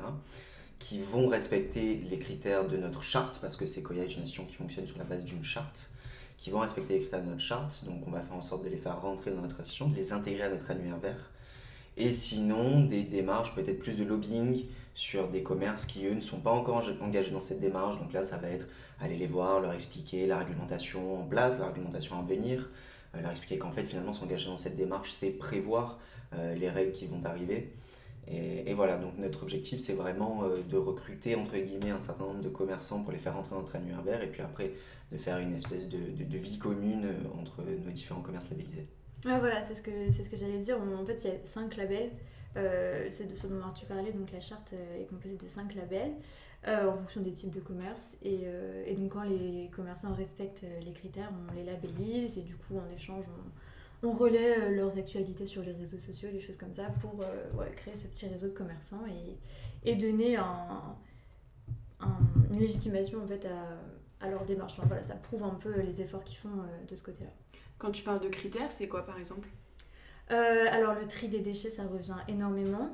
qui 0.79 1.01
vont 1.01 1.27
respecter 1.27 2.01
les 2.09 2.17
critères 2.19 2.65
de 2.67 2.77
notre 2.77 3.03
charte, 3.03 3.39
parce 3.41 3.57
que 3.57 3.65
Sequoia 3.65 4.03
est 4.03 4.13
une 4.15 4.21
nation 4.21 4.45
qui 4.45 4.55
fonctionne 4.55 4.85
sur 4.87 4.97
la 4.97 5.03
base 5.05 5.23
d'une 5.25 5.43
charte, 5.43 5.89
qui 6.37 6.51
vont 6.51 6.59
respecter 6.59 6.93
les 6.95 6.99
critères 7.01 7.23
de 7.23 7.29
notre 7.29 7.41
charte, 7.41 7.83
donc 7.85 8.03
on 8.07 8.11
va 8.11 8.21
faire 8.21 8.35
en 8.35 8.41
sorte 8.41 8.63
de 8.63 8.69
les 8.69 8.77
faire 8.77 9.01
rentrer 9.01 9.31
dans 9.31 9.41
notre 9.41 9.59
association, 9.59 9.89
de 9.89 9.95
les 9.95 10.13
intégrer 10.13 10.43
à 10.43 10.49
notre 10.49 10.69
annuaire 10.69 10.97
vert. 10.97 11.31
Et 11.99 12.13
sinon, 12.13 12.83
des 12.83 13.01
démarches, 13.01 13.55
peut-être 13.55 13.79
plus 13.79 13.97
de 13.97 14.03
lobbying 14.03 14.65
sur 14.93 15.29
des 15.29 15.41
commerces 15.41 15.87
qui, 15.87 16.05
eux, 16.05 16.13
ne 16.13 16.21
sont 16.21 16.39
pas 16.39 16.51
encore 16.51 16.83
eng- 16.83 17.01
engagés 17.01 17.31
dans 17.31 17.41
cette 17.41 17.59
démarche. 17.59 17.99
Donc 17.99 18.13
là, 18.13 18.21
ça 18.21 18.37
va 18.37 18.49
être 18.49 18.67
aller 18.99 19.17
les 19.17 19.25
voir, 19.25 19.61
leur 19.61 19.73
expliquer 19.73 20.27
la 20.27 20.37
réglementation 20.37 21.21
en 21.21 21.23
place, 21.23 21.57
la 21.57 21.67
réglementation 21.67 22.19
à 22.19 22.21
venir, 22.21 22.69
euh, 23.15 23.21
leur 23.21 23.31
expliquer 23.31 23.57
qu'en 23.57 23.71
fait, 23.71 23.83
finalement, 23.83 24.13
s'engager 24.13 24.45
dans 24.47 24.57
cette 24.57 24.77
démarche, 24.77 25.11
c'est 25.11 25.31
prévoir 25.31 25.97
euh, 26.33 26.53
les 26.53 26.69
règles 26.69 26.91
qui 26.91 27.07
vont 27.07 27.23
arriver. 27.25 27.73
Et, 28.29 28.73
voilà, 28.73 28.97
donc 28.97 29.17
notre 29.17 29.43
objectif, 29.43 29.79
c'est 29.79 29.93
vraiment 29.93 30.43
euh, 30.43 30.61
de 30.61 30.75
recruter, 30.75 31.35
entre 31.35 31.55
guillemets, 31.57 31.91
un 31.91 31.99
certain 31.99 32.25
nombre 32.25 32.41
de 32.41 32.49
commerçants 32.49 33.01
pour 33.01 33.13
les 33.13 33.17
faire 33.17 33.35
rentrer 33.35 33.55
dans 33.55 33.61
notre 33.61 33.75
annuaire 33.75 34.21
et 34.21 34.27
puis 34.27 34.41
après, 34.41 34.73
de 35.11 35.17
faire 35.17 35.37
une 35.39 35.53
espèce 35.53 35.87
de, 35.87 35.97
vie 35.97 36.59
commune 36.59 37.05
euh, 37.05 37.41
entre 37.41 37.61
nos 37.63 37.91
différents 37.91 38.21
commerces 38.21 38.49
labellisés. 38.49 38.87
Voilà, 39.23 39.63
c'est 39.63 39.75
ce 39.75 39.81
que, 39.81 40.11
ce 40.11 40.29
que 40.29 40.35
j'allais 40.35 40.59
dire. 40.59 40.77
En 40.79 41.05
fait, 41.05 41.23
il 41.23 41.27
y 41.27 41.33
a 41.33 41.45
cinq 41.45 41.77
labels. 41.77 42.11
Euh, 42.55 43.07
c'est 43.09 43.29
de 43.29 43.35
ce 43.35 43.47
dont 43.47 43.59
tu 43.73 43.85
parlais. 43.85 44.11
Donc, 44.11 44.31
la 44.31 44.41
charte 44.41 44.73
est 44.99 45.05
composée 45.05 45.37
de 45.37 45.47
cinq 45.47 45.75
labels 45.75 46.13
en 46.65 46.97
fonction 46.97 47.21
des 47.21 47.31
types 47.31 47.53
de 47.53 47.59
commerce. 47.59 48.17
Et, 48.23 48.45
et 48.85 48.93
donc, 48.93 49.13
quand 49.13 49.23
les 49.23 49.69
commerçants 49.75 50.13
respectent 50.13 50.65
les 50.85 50.93
critères, 50.93 51.31
on 51.33 51.55
les 51.55 51.63
labellise. 51.63 52.37
Et 52.37 52.41
du 52.41 52.55
coup, 52.55 52.77
en 52.77 52.93
échange, 52.93 53.25
on, 53.27 53.49
on 54.03 54.11
relaie 54.11 54.57
euh, 54.59 54.75
leurs 54.75 54.97
actualités 54.97 55.45
sur 55.45 55.61
les 55.63 55.71
réseaux 55.71 55.97
sociaux, 55.97 56.29
des 56.31 56.39
choses 56.39 56.57
comme 56.57 56.73
ça, 56.73 56.85
pour 57.01 57.21
euh, 57.21 57.51
ouais, 57.57 57.71
créer 57.75 57.95
ce 57.95 58.07
petit 58.07 58.27
réseau 58.27 58.47
de 58.47 58.53
commerçants 58.53 59.03
et, 59.07 59.89
et 59.91 59.95
donner 59.95 60.35
un, 60.35 60.95
un- 61.99 62.17
une 62.51 62.59
légitimation 62.59 63.23
en 63.23 63.27
fait, 63.27 63.45
à, 63.45 64.25
à 64.25 64.29
leur 64.29 64.45
démarche. 64.45 64.73
Enfin, 64.77 64.87
voilà, 64.87 65.03
ça 65.03 65.15
prouve 65.15 65.43
un 65.43 65.55
peu 65.55 65.79
les 65.81 66.01
efforts 66.01 66.23
qu'ils 66.23 66.37
font 66.37 66.49
euh, 66.59 66.85
de 66.87 66.95
ce 66.95 67.03
côté-là. 67.03 67.31
Quand 67.77 67.91
tu 67.91 68.03
parles 68.03 68.19
de 68.21 68.29
critères, 68.29 68.71
c'est 68.71 68.87
quoi 68.87 69.05
par 69.05 69.17
exemple? 69.19 69.47
Euh, 70.31 70.65
alors 70.71 70.93
le 70.95 71.07
tri 71.07 71.27
des 71.29 71.39
déchets, 71.39 71.69
ça 71.69 71.83
revient 71.83 72.17
énormément. 72.27 72.89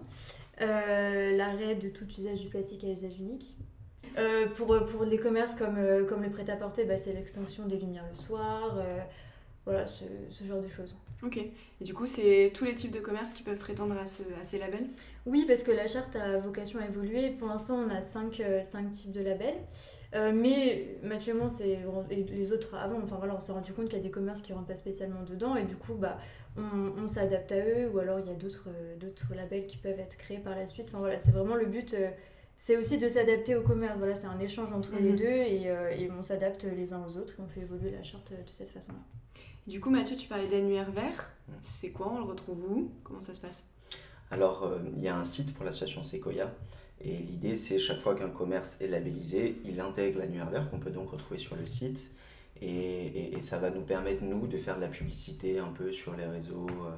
Euh, 0.62 1.36
L'arrêt 1.36 1.76
de 1.76 1.90
tout 1.90 2.06
usage 2.20 2.42
du 2.42 2.48
plastique 2.48 2.84
à 2.84 2.88
usage 2.88 3.20
unique. 3.20 3.58
Euh, 4.20 4.48
pour, 4.56 4.68
pour 4.86 5.04
les 5.06 5.18
commerces 5.18 5.56
comme, 5.56 5.80
comme 6.08 6.22
le 6.22 6.30
prêt-à-porter, 6.30 6.86
bah, 6.86 6.98
c'est 7.00 7.14
l'extinction 7.14 7.66
des 7.66 7.78
lumières 7.80 8.06
le 8.08 8.16
soir. 8.16 8.78
Voilà, 9.66 9.88
ce, 9.88 10.04
ce 10.30 10.44
genre 10.44 10.62
de 10.62 10.68
choses. 10.70 10.96
Ok. 11.24 11.38
Et 11.38 11.84
du 11.84 11.94
coup, 11.94 12.06
c'est 12.06 12.52
tous 12.54 12.66
les 12.66 12.76
types 12.76 12.92
de 12.92 13.00
commerces 13.00 13.32
qui 13.34 13.44
peuvent 13.44 13.58
prétendre 13.58 13.96
à, 13.98 14.06
ce- 14.06 14.24
à 14.40 14.44
ces 14.44 14.60
labels? 14.60 14.88
Oui, 15.26 15.46
parce 15.48 15.64
que 15.64 15.72
la 15.72 15.88
charte 15.88 16.16
a 16.18 16.38
vocation 16.40 16.80
à 16.80 16.86
évoluer. 16.86 17.30
Pour 17.32 17.48
l'instant, 17.48 17.76
on 17.78 17.90
a 17.90 18.02
cinq, 18.02 18.40
euh, 18.42 18.62
cinq 18.62 18.90
types 18.90 19.14
de 19.14 19.22
labels. 19.22 19.56
Euh, 20.16 20.32
mais 20.34 20.98
moi, 21.04 21.50
c'est- 21.50 21.80
les 22.10 22.52
autres 22.52 22.76
avant, 22.76 23.00
enfin 23.02 23.16
voilà, 23.18 23.36
on 23.36 23.40
s'est 23.40 23.54
rendu 23.54 23.72
compte 23.74 23.86
qu'il 23.86 23.98
y 23.98 24.02
a 24.02 24.04
des 24.04 24.12
commerces 24.12 24.42
qui 24.42 24.52
ne 24.52 24.58
rentrent 24.58 24.68
pas 24.68 24.76
spécialement 24.76 25.24
dedans. 25.24 25.56
Et 25.56 25.64
du 25.64 25.76
coup, 25.78 25.94
bah, 25.96 26.18
on, 26.58 26.62
on 27.02 27.08
s'adapte 27.08 27.52
à 27.54 27.60
eux. 27.60 27.90
Ou 27.94 28.00
alors, 28.00 28.20
il 28.20 28.28
y 28.28 28.32
a 28.32 28.36
d'autres 28.36 28.68
euh, 28.68 28.96
d'autres 28.98 29.34
labels 29.34 29.66
qui 29.66 29.78
peuvent 29.78 30.00
être 30.00 30.18
créés 30.18 30.40
par 30.40 30.56
la 30.56 30.68
suite. 30.68 30.88
Enfin 30.90 31.00
voilà, 31.00 31.20
c'est 31.20 31.32
vraiment 31.32 31.56
le 31.56 31.66
but. 31.68 31.94
euh, 31.94 32.10
c'est 32.58 32.78
aussi 32.78 32.98
de 32.98 33.08
s'adapter 33.10 33.56
au 33.56 33.62
commerce. 33.64 33.98
Voilà, 33.98 34.16
c'est 34.16 34.28
un 34.28 34.40
échange 34.40 34.72
entre 34.74 34.92
les 35.02 35.12
Mhm. 35.12 35.16
deux. 35.18 35.26
Et, 35.26 35.70
euh, 35.72 35.90
et 35.90 36.12
on 36.12 36.22
s'adapte 36.22 36.66
les 36.66 36.92
uns 36.94 37.04
aux 37.08 37.18
autres. 37.18 37.34
Et 37.40 37.42
on 37.42 37.48
fait 37.48 37.62
évoluer 37.62 37.92
la 37.92 38.04
charte 38.04 38.32
de 38.34 38.50
cette 38.52 38.70
façon-là. 38.70 39.00
Du 39.68 39.80
coup, 39.80 39.90
Mathieu, 39.90 40.16
tu 40.16 40.28
parlais 40.28 40.48
d'annuaire 40.48 40.92
vert. 40.92 41.32
Mm. 41.48 41.52
C'est 41.62 41.92
quoi 41.92 42.12
On 42.14 42.18
le 42.18 42.24
retrouve 42.26 42.64
où? 42.72 42.92
Comment 43.04 43.22
ça 43.22 43.34
se 43.34 43.40
passe? 43.40 43.70
Alors, 44.32 44.64
euh, 44.64 44.80
il 44.98 45.02
y 45.02 45.08
a 45.08 45.16
un 45.16 45.24
site 45.24 45.54
pour 45.54 45.64
l'association 45.66 46.04
Sequoia. 46.04 46.52
Et 47.02 47.18
l'idée, 47.18 47.58
c'est 47.58 47.80
chaque 47.80 48.00
fois 48.00 48.16
qu'un 48.16 48.30
commerce 48.30 48.80
est 48.82 48.88
labellisé, 48.88 49.58
il 49.66 49.80
intègre 49.82 50.20
l'annuaire 50.20 50.50
vert 50.50 50.70
qu'on 50.70 50.80
peut 50.80 50.90
donc 50.92 51.10
retrouver 51.10 51.40
sur 51.40 51.56
le 51.56 51.66
site. 51.66 52.12
Et, 52.62 52.68
et- 52.70 53.36
et 53.38 53.42
ça 53.42 53.58
va 53.58 53.70
nous 53.72 53.82
permettre, 53.82 54.24
nous, 54.24 54.48
de 54.48 54.58
faire 54.58 54.76
de 54.78 54.82
la 54.82 54.88
publicité 54.88 55.60
un 55.60 55.68
peu 55.74 55.92
sur 55.92 56.16
les 56.16 56.26
réseaux. 56.26 56.68
euh. 56.70 56.96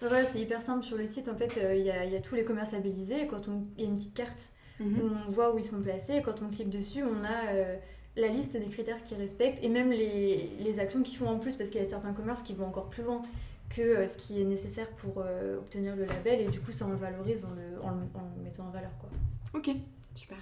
Voilà, 0.00 0.22
c'est 0.24 0.40
hyper 0.40 0.62
simple 0.62 0.84
sur 0.84 0.96
le 0.96 1.06
site. 1.06 1.28
En 1.28 1.36
fait, 1.36 1.56
euh, 1.58 1.74
il 1.76 1.84
y, 1.84 1.90
a, 1.90 2.04
il 2.04 2.12
y 2.12 2.16
a 2.16 2.20
tous 2.20 2.34
les 2.34 2.44
commerces 2.44 2.72
labellisés. 2.72 3.22
Et 3.22 3.26
quand 3.26 3.48
on, 3.48 3.64
il 3.76 3.84
y 3.84 3.86
a 3.86 3.88
une 3.90 3.96
petite 3.96 4.14
carte 4.14 4.50
Mhm. 4.78 5.00
où 5.00 5.10
on 5.26 5.30
voit 5.30 5.54
où 5.54 5.58
ils 5.58 5.64
sont 5.64 5.80
placés. 5.80 6.16
Et 6.16 6.22
quand 6.22 6.42
on 6.42 6.48
clique 6.50 6.68
dessus, 6.70 7.02
on 7.02 7.24
a 7.24 7.52
euh, 7.54 7.76
la 8.16 8.28
liste 8.28 8.56
des 8.56 8.66
critères 8.66 9.02
qu'ils 9.04 9.18
respectent 9.18 9.62
et 9.62 9.68
même 9.68 9.90
les, 9.90 10.50
les 10.60 10.78
actions 10.80 11.02
qu'ils 11.02 11.18
font 11.18 11.28
en 11.28 11.38
plus, 11.38 11.54
parce 11.56 11.70
qu'il 11.70 11.80
y 11.80 11.84
a 11.84 11.88
certains 11.88 12.12
commerces 12.12 12.42
qui 12.42 12.54
vont 12.54 12.66
encore 12.66 12.88
plus 12.88 13.02
loin 13.02 13.22
que 13.68 13.82
euh, 13.82 14.08
ce 14.08 14.16
qui 14.16 14.40
est 14.40 14.44
nécessaire 14.44 14.88
pour 14.92 15.14
euh, 15.18 15.58
obtenir 15.58 15.96
le 15.96 16.04
label. 16.04 16.40
Et 16.40 16.48
du 16.48 16.60
coup, 16.60 16.72
ça, 16.72 16.86
on 16.86 16.90
le 16.90 16.96
valorise 16.96 17.44
en 17.44 17.50
le, 17.50 17.82
en 17.82 17.90
le- 17.90 18.06
en 18.14 18.22
le 18.36 18.42
mettant 18.44 18.64
en 18.66 18.70
valeur. 18.70 18.90
Quoi. 19.00 19.10
Ok, 19.54 19.70
super. 20.14 20.38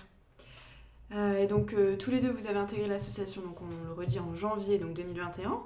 Euh, 1.12 1.38
et 1.38 1.46
donc, 1.46 1.74
euh, 1.74 1.96
tous 1.96 2.10
les 2.10 2.20
deux, 2.20 2.30
vous 2.30 2.46
avez 2.46 2.58
intégré 2.58 2.88
l'association, 2.88 3.42
donc 3.42 3.60
on 3.60 3.66
le 3.86 3.92
redit 3.92 4.18
en 4.18 4.34
janvier 4.34 4.78
donc 4.78 4.94
2021. 4.94 5.60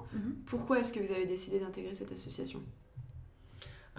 Pourquoi 0.45 0.79
est-ce 0.79 0.91
que 0.93 0.99
vous 0.99 1.11
avez 1.11 1.25
décidé 1.25 1.59
d'intégrer 1.59 1.93
cette 1.93 2.11
association? 2.11 2.61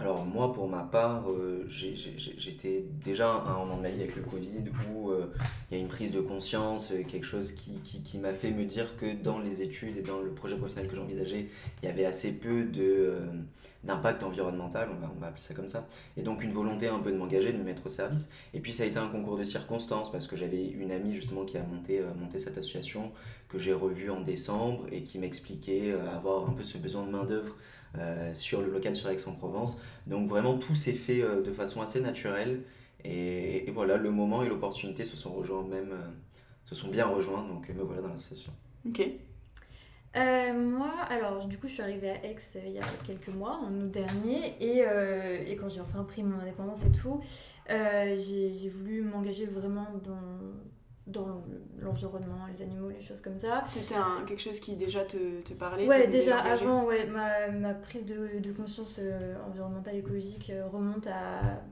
Alors, 0.01 0.25
moi, 0.25 0.51
pour 0.55 0.67
ma 0.67 0.83
part, 0.83 1.31
euh, 1.31 1.67
j'étais 1.69 2.87
déjà 3.05 3.35
à 3.35 3.51
un 3.51 3.67
moment 3.67 3.77
de 3.77 3.87
avec 3.87 4.17
le 4.17 4.23
Covid 4.23 4.65
où 4.91 5.11
euh, 5.11 5.31
il 5.71 5.77
y 5.77 5.81
a 5.81 5.83
une 5.83 5.89
prise 5.89 6.11
de 6.11 6.23
conscience, 6.23 6.91
euh, 6.91 7.03
quelque 7.03 7.27
chose 7.27 7.53
qui, 7.53 8.19
m'a 8.19 8.33
fait 8.33 8.51
me 8.51 8.65
dire 8.65 8.97
que 8.97 9.15
dans 9.23 9.41
les 9.41 9.61
études 9.63 9.99
et 9.99 10.03
dans 10.03 10.21
le 10.21 10.31
projet 10.31 10.57
professionnel 10.57 10.89
que 10.89 10.97
j'envisageais, 10.97 11.49
il 11.83 11.87
y 11.87 11.93
avait 11.93 12.07
assez 12.07 12.33
peu 12.33 12.65
d'impact 13.85 14.23
environnemental, 14.23 14.89
on 14.97 15.01
va, 15.01 15.13
on 15.21 15.23
appeler 15.23 15.43
ça 15.43 15.53
comme 15.53 15.69
ça, 15.69 15.87
et 16.17 16.23
donc 16.23 16.43
une 16.43 16.53
volonté 16.53 16.89
un 16.89 17.01
peu 17.01 17.13
de 17.13 17.19
m'engager, 17.19 17.53
de 17.53 17.59
me 17.59 17.65
mettre 17.65 17.85
au 17.85 17.91
service. 17.91 18.31
Et 18.55 18.61
puis 18.61 18.73
ça 18.73 18.85
a 18.85 18.87
été 18.87 18.99
un 18.99 19.09
concours 19.09 19.37
de 19.37 19.45
circonstances 19.45 20.11
parce 20.11 20.27
que 20.27 20.37
j'avais 20.37 20.67
une 20.67 20.93
amie 20.93 21.15
justement 21.15 21.45
qui 21.45 21.59
a 21.59 21.63
monté, 21.63 22.01
monté 22.19 22.39
cette 22.39 22.57
association 22.57 23.13
que 23.51 23.59
j'ai 23.59 23.75
revue 23.75 24.09
en 24.09 24.23
décembre 24.23 24.87
et 24.93 25.03
qui 25.03 25.19
m'expliquait 25.19 25.93
avoir 25.93 26.49
un 26.49 26.53
peu 26.53 26.63
ce 26.63 26.79
besoin 26.79 27.05
de 27.05 27.11
main-d'œuvre 27.11 27.55
euh, 27.99 28.33
sur 28.35 28.61
le 28.61 28.71
local 28.71 28.95
sur 28.95 29.11
Aix-en-Provence. 29.11 29.81
Donc 30.07 30.29
vraiment 30.29 30.57
tout 30.59 30.77
s'est 30.77 30.93
fait 30.93 31.23
euh, 31.23 31.43
de 31.43 31.51
façon 31.51 31.83
assez 31.83 32.01
naturelle 32.01 32.63
et, 33.03 33.69
voilà, 33.73 33.97
le 33.97 34.11
moment 34.11 34.43
et 34.43 34.49
l'opportunité 34.49 35.05
se 35.05 35.17
sont 35.17 35.33
rejoints 35.33 35.65
même, 35.65 35.93
euh, 35.93 36.09
se 36.67 36.75
sont 36.75 36.89
bien 36.89 37.07
rejoints, 37.07 37.43
donc 37.49 37.69
me 37.71 37.83
voilà 37.83 38.03
dans 38.03 38.09
l'association. 38.09 38.53
Ok. 38.87 39.07
Moi, 40.15 40.91
alors 41.09 41.47
du 41.47 41.57
coup, 41.57 41.69
je 41.69 41.75
suis 41.75 41.83
arrivée 41.83 42.11
à 42.11 42.25
Aix 42.25 42.37
il 42.67 42.73
y 42.73 42.79
a 42.79 42.83
quelques 43.07 43.29
mois, 43.29 43.61
en 43.65 43.73
août 43.73 43.91
dernier, 43.91 44.55
et, 44.61 44.83
et 45.51 45.57
quand 45.57 45.69
j'ai 45.69 45.81
enfin 45.81 46.03
pris 46.05 46.23
mon 46.23 46.39
indépendance 46.41 46.85
et 46.85 46.93
tout, 46.93 47.21
j'ai 47.69 48.69
voulu 48.69 49.03
m'engager 49.03 49.47
vraiment 49.47 49.87
dans, 50.05 50.19
dans 51.07 51.43
l'environnement, 51.79 52.47
les 52.53 52.63
animaux, 52.63 52.91
les 52.91 53.03
choses 53.03 53.21
comme 53.21 53.39
ça. 53.39 53.63
C'était 53.65 53.95
quelque 54.27 54.41
chose 54.41 54.61
qui 54.61 54.77
déjà 54.77 55.05
te, 55.05 55.41
te 55.41 55.53
parlait 55.55 55.87
Ouais, 55.89 56.09
déjà 56.09 56.41
engagée 56.41 56.65
avant, 56.65 56.85
ouais, 56.85 57.07
ma, 57.07 57.49
ma 57.49 57.75
prise 57.75 58.07
de, 58.07 58.39
de 58.39 58.53
conscience 58.53 58.97
euh, 58.99 59.35
environnementale 59.49 59.97
écologique 59.97 60.51
euh, 60.51 60.67
remonte 60.69 61.07
à 61.07 61.63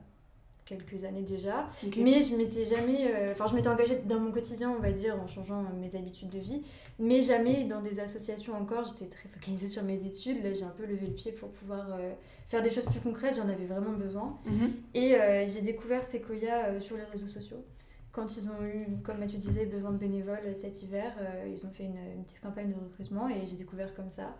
quelques 0.65 1.03
années 1.03 1.23
déjà. 1.23 1.69
Mais 1.97 2.21
je 2.21 2.35
m'étais 2.35 2.65
jamais. 2.65 3.11
Enfin, 3.31 3.47
je 3.47 3.55
m'étais 3.55 3.69
engagée 3.69 4.01
dans 4.05 4.19
mon 4.19 4.31
quotidien, 4.31 4.69
on 4.69 4.79
va 4.79 4.91
dire, 4.91 5.19
en 5.19 5.25
changeant 5.25 5.63
mes 5.79 5.95
habitudes 5.95 6.29
de 6.29 6.37
vie. 6.37 6.61
Mais 6.99 7.23
jamais 7.23 7.63
dans 7.63 7.81
des 7.81 7.99
associations 7.99 8.53
encore. 8.55 8.85
J'étais 8.85 9.09
très 9.09 9.27
focalisée 9.29 9.67
sur 9.67 9.81
mes 9.83 10.05
études. 10.05 10.43
Là, 10.43 10.53
j'ai 10.53 10.65
un 10.65 10.73
peu 10.77 10.85
levé 10.85 11.07
le 11.07 11.13
pied 11.13 11.31
pour 11.31 11.49
pouvoir 11.49 11.97
faire 12.45 12.61
des 12.61 12.69
choses 12.69 12.85
plus 12.85 12.99
concrètes. 12.99 13.35
J'en 13.35 13.49
avais 13.49 13.65
vraiment 13.65 13.93
besoin. 13.93 14.37
Mhm. 14.45 14.73
Et 14.93 15.15
j'ai 15.47 15.61
découvert 15.61 16.03
Sequoia 16.03 16.79
sur 16.79 16.97
les 16.97 17.03
réseaux 17.05 17.25
sociaux 17.25 17.63
quand 18.11 18.37
ils 18.37 18.49
ont 18.49 18.63
eu, 18.63 19.01
comme 19.03 19.25
tu 19.27 19.37
disais, 19.37 19.65
besoin 19.65 19.91
de 19.91 19.97
bénévoles 19.97 20.55
cet 20.55 20.81
hiver, 20.83 21.13
ils 21.47 21.65
ont 21.65 21.69
fait 21.69 21.83
une, 21.85 22.23
petite 22.23 22.41
campagne 22.41 22.69
de 22.69 22.75
recrutement 22.75 23.29
et 23.29 23.45
j'ai 23.45 23.55
découvert 23.55 23.93
comme 23.93 24.09
ça. 24.09 24.35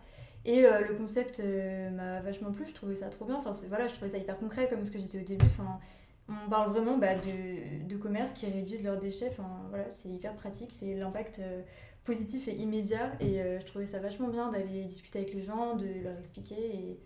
Et 0.46 0.66
euh, 0.66 0.88
le 0.88 0.96
concept 0.96 1.40
euh, 1.40 1.90
m'a 1.92 2.22
vachement 2.22 2.52
plu, 2.52 2.66
je 2.66 2.74
trouvais 2.74 2.96
ça 2.96 3.10
trop 3.10 3.26
bien. 3.26 3.36
Enfin, 3.36 3.52
voilà, 3.68 3.88
je 3.88 3.94
trouvais 3.94 4.10
ça 4.10 4.18
hyper 4.18 4.38
concret, 4.38 4.70
comme 4.70 4.86
ce 4.86 4.92
que 4.92 4.98
je 4.98 5.04
disais 5.04 5.22
au 5.22 5.26
début. 5.26 5.46
Enfin, 5.46 5.80
on 6.30 6.50
parle 6.50 6.72
vraiment 6.72 6.98
bah, 6.98 7.16
de, 7.16 7.88
de 7.88 7.98
commerces 7.98 8.34
qui 8.34 8.46
réduisent 8.46 8.84
leurs 8.84 9.00
déchets. 9.00 9.30
Enfin, 9.32 9.66
voilà, 9.70 9.90
c'est 9.90 10.10
hyper 10.10 10.36
pratique, 10.36 10.72
c'est 10.72 10.96
l'impact 10.96 11.40
euh, 11.40 11.62
positif 12.06 12.48
et 12.48 12.56
immédiat. 12.56 13.12
Et 13.20 13.42
je 13.60 13.66
trouvais 13.66 13.86
ça 13.86 14.00
vachement 14.00 14.30
bien 14.30 14.52
d'aller 14.52 14.86
discuter 14.86 15.20
avec 15.20 15.34
les 15.34 15.44
gens, 15.44 15.76
de 15.76 15.88
leur 16.04 16.18
expliquer 16.20 16.56
et, 16.56 17.00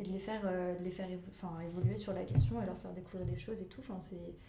et 0.00 0.02
de 0.02 0.12
les 0.12 0.18
faire, 0.18 0.42
de 0.42 0.82
les 0.82 0.90
faire 0.90 1.06
enfin, 1.30 1.52
évoluer 1.60 1.96
sur 1.96 2.14
la 2.14 2.24
question 2.24 2.62
et 2.62 2.66
leur 2.66 2.78
faire 2.78 2.92
découvrir 2.92 3.26
des 3.26 3.38
choses 3.38 3.60
et 3.60 3.66
tout. 3.66 3.80
Enfin, 3.80 3.98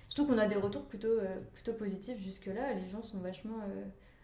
Surtout 0.07 0.31
qu'on 0.31 0.37
a 0.37 0.47
des 0.47 0.55
retours 0.55 0.83
plutôt, 0.83 1.19
plutôt 1.53 1.73
positifs 1.73 2.19
jusque-là. 2.21 2.73
Les 2.73 2.89
gens 2.89 3.01
sont 3.01 3.19
vachement 3.19 3.59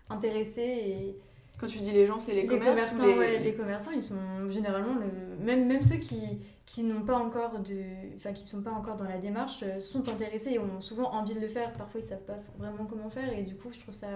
intéressés 0.10 0.62
et 0.62 1.18
quand 1.60 1.68
tu 1.68 1.80
dis 1.80 1.92
les 1.92 2.06
gens, 2.06 2.20
c'est 2.20 2.34
les, 2.34 2.44
les 2.44 2.48
commerçants. 2.48 3.06
Les... 3.06 3.40
les... 3.40 3.54
commerçants, 3.56 3.92
ils 3.92 4.04
sont 4.04 4.50
généralement 4.50 4.96
le... 4.96 5.44
même 5.44 5.68
même 5.68 5.82
ceux 5.82 5.98
qui 5.98 6.22
qui 6.66 6.84
n'ont 6.84 7.04
pas 7.04 7.18
encore 7.18 7.60
de, 7.60 8.16
enfin 8.16 8.34
qui 8.34 8.46
sont 8.46 8.62
pas 8.62 8.72
encore 8.72 8.98
dans 8.98 9.06
la 9.06 9.18
démarche, 9.18 9.64
euh, 9.64 9.80
sont 9.80 10.08
intéressés 10.10 10.52
et 10.52 10.60
ont 10.60 10.82
souvent 10.82 11.12
envie 11.14 11.34
de 11.34 11.40
le 11.40 11.48
faire. 11.48 11.72
Parfois, 11.74 12.02
ils 12.02 12.04
savent 12.04 12.26
pas 12.26 12.38
vraiment 12.58 12.86
comment 12.86 13.10
faire 13.10 13.32
et 13.34 13.44
du 13.44 13.56
coup, 13.56 13.70
je 13.72 13.80
trouve 13.80 13.94
ça 13.94 14.10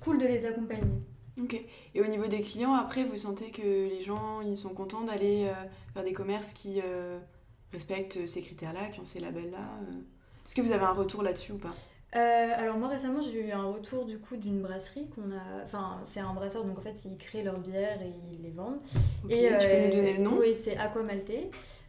cool 0.00 0.18
de 0.18 0.26
les 0.26 0.46
accompagner. 0.46 1.02
Ok. 1.42 1.60
Et 1.94 2.00
au 2.00 2.06
niveau 2.06 2.26
des 2.26 2.40
clients, 2.40 2.74
après, 2.74 3.04
vous 3.04 3.16
sentez 3.16 3.50
que 3.50 3.62
les 3.62 4.02
gens, 4.02 4.40
ils 4.40 4.56
sont 4.56 4.74
contents 4.74 5.02
d'aller 5.02 5.46
euh, 5.48 5.52
vers 5.94 6.04
des 6.04 6.12
commerces 6.12 6.52
qui 6.52 6.80
euh, 6.84 7.18
respectent 7.72 8.26
ces 8.26 8.42
critères-là, 8.42 8.86
qui 8.92 9.00
ont 9.00 9.04
ces 9.04 9.20
labels-là. 9.20 9.58
Est-ce 10.46 10.54
que 10.54 10.62
vous 10.62 10.72
avez 10.72 10.84
un 10.84 10.92
retour 10.92 11.22
là-dessus 11.22 11.52
ou 11.52 11.58
pas? 11.58 11.74
Euh, 12.16 12.48
alors 12.56 12.76
moi 12.76 12.88
récemment 12.88 13.22
j'ai 13.22 13.46
eu 13.46 13.52
un 13.52 13.66
retour 13.66 14.04
du 14.04 14.18
coup 14.18 14.36
d'une 14.36 14.60
brasserie 14.62 15.06
qu'on 15.14 15.30
a, 15.30 15.64
enfin 15.64 16.00
c'est 16.02 16.18
un 16.18 16.34
brasseur 16.34 16.64
donc 16.64 16.76
en 16.76 16.80
fait 16.80 17.04
ils 17.04 17.16
créent 17.16 17.44
leurs 17.44 17.60
bières 17.60 18.02
et 18.02 18.12
ils 18.32 18.42
les 18.42 18.50
vendent. 18.50 18.80
et, 19.28 19.48
tu 19.60 19.68
peux 19.68 19.86
nous 19.86 19.94
donner 19.94 20.14
le 20.14 20.22
nom? 20.24 20.36
Oui 20.40 20.56
c'est 20.60 20.76
Aqua 20.76 21.04
Malte. 21.04 21.30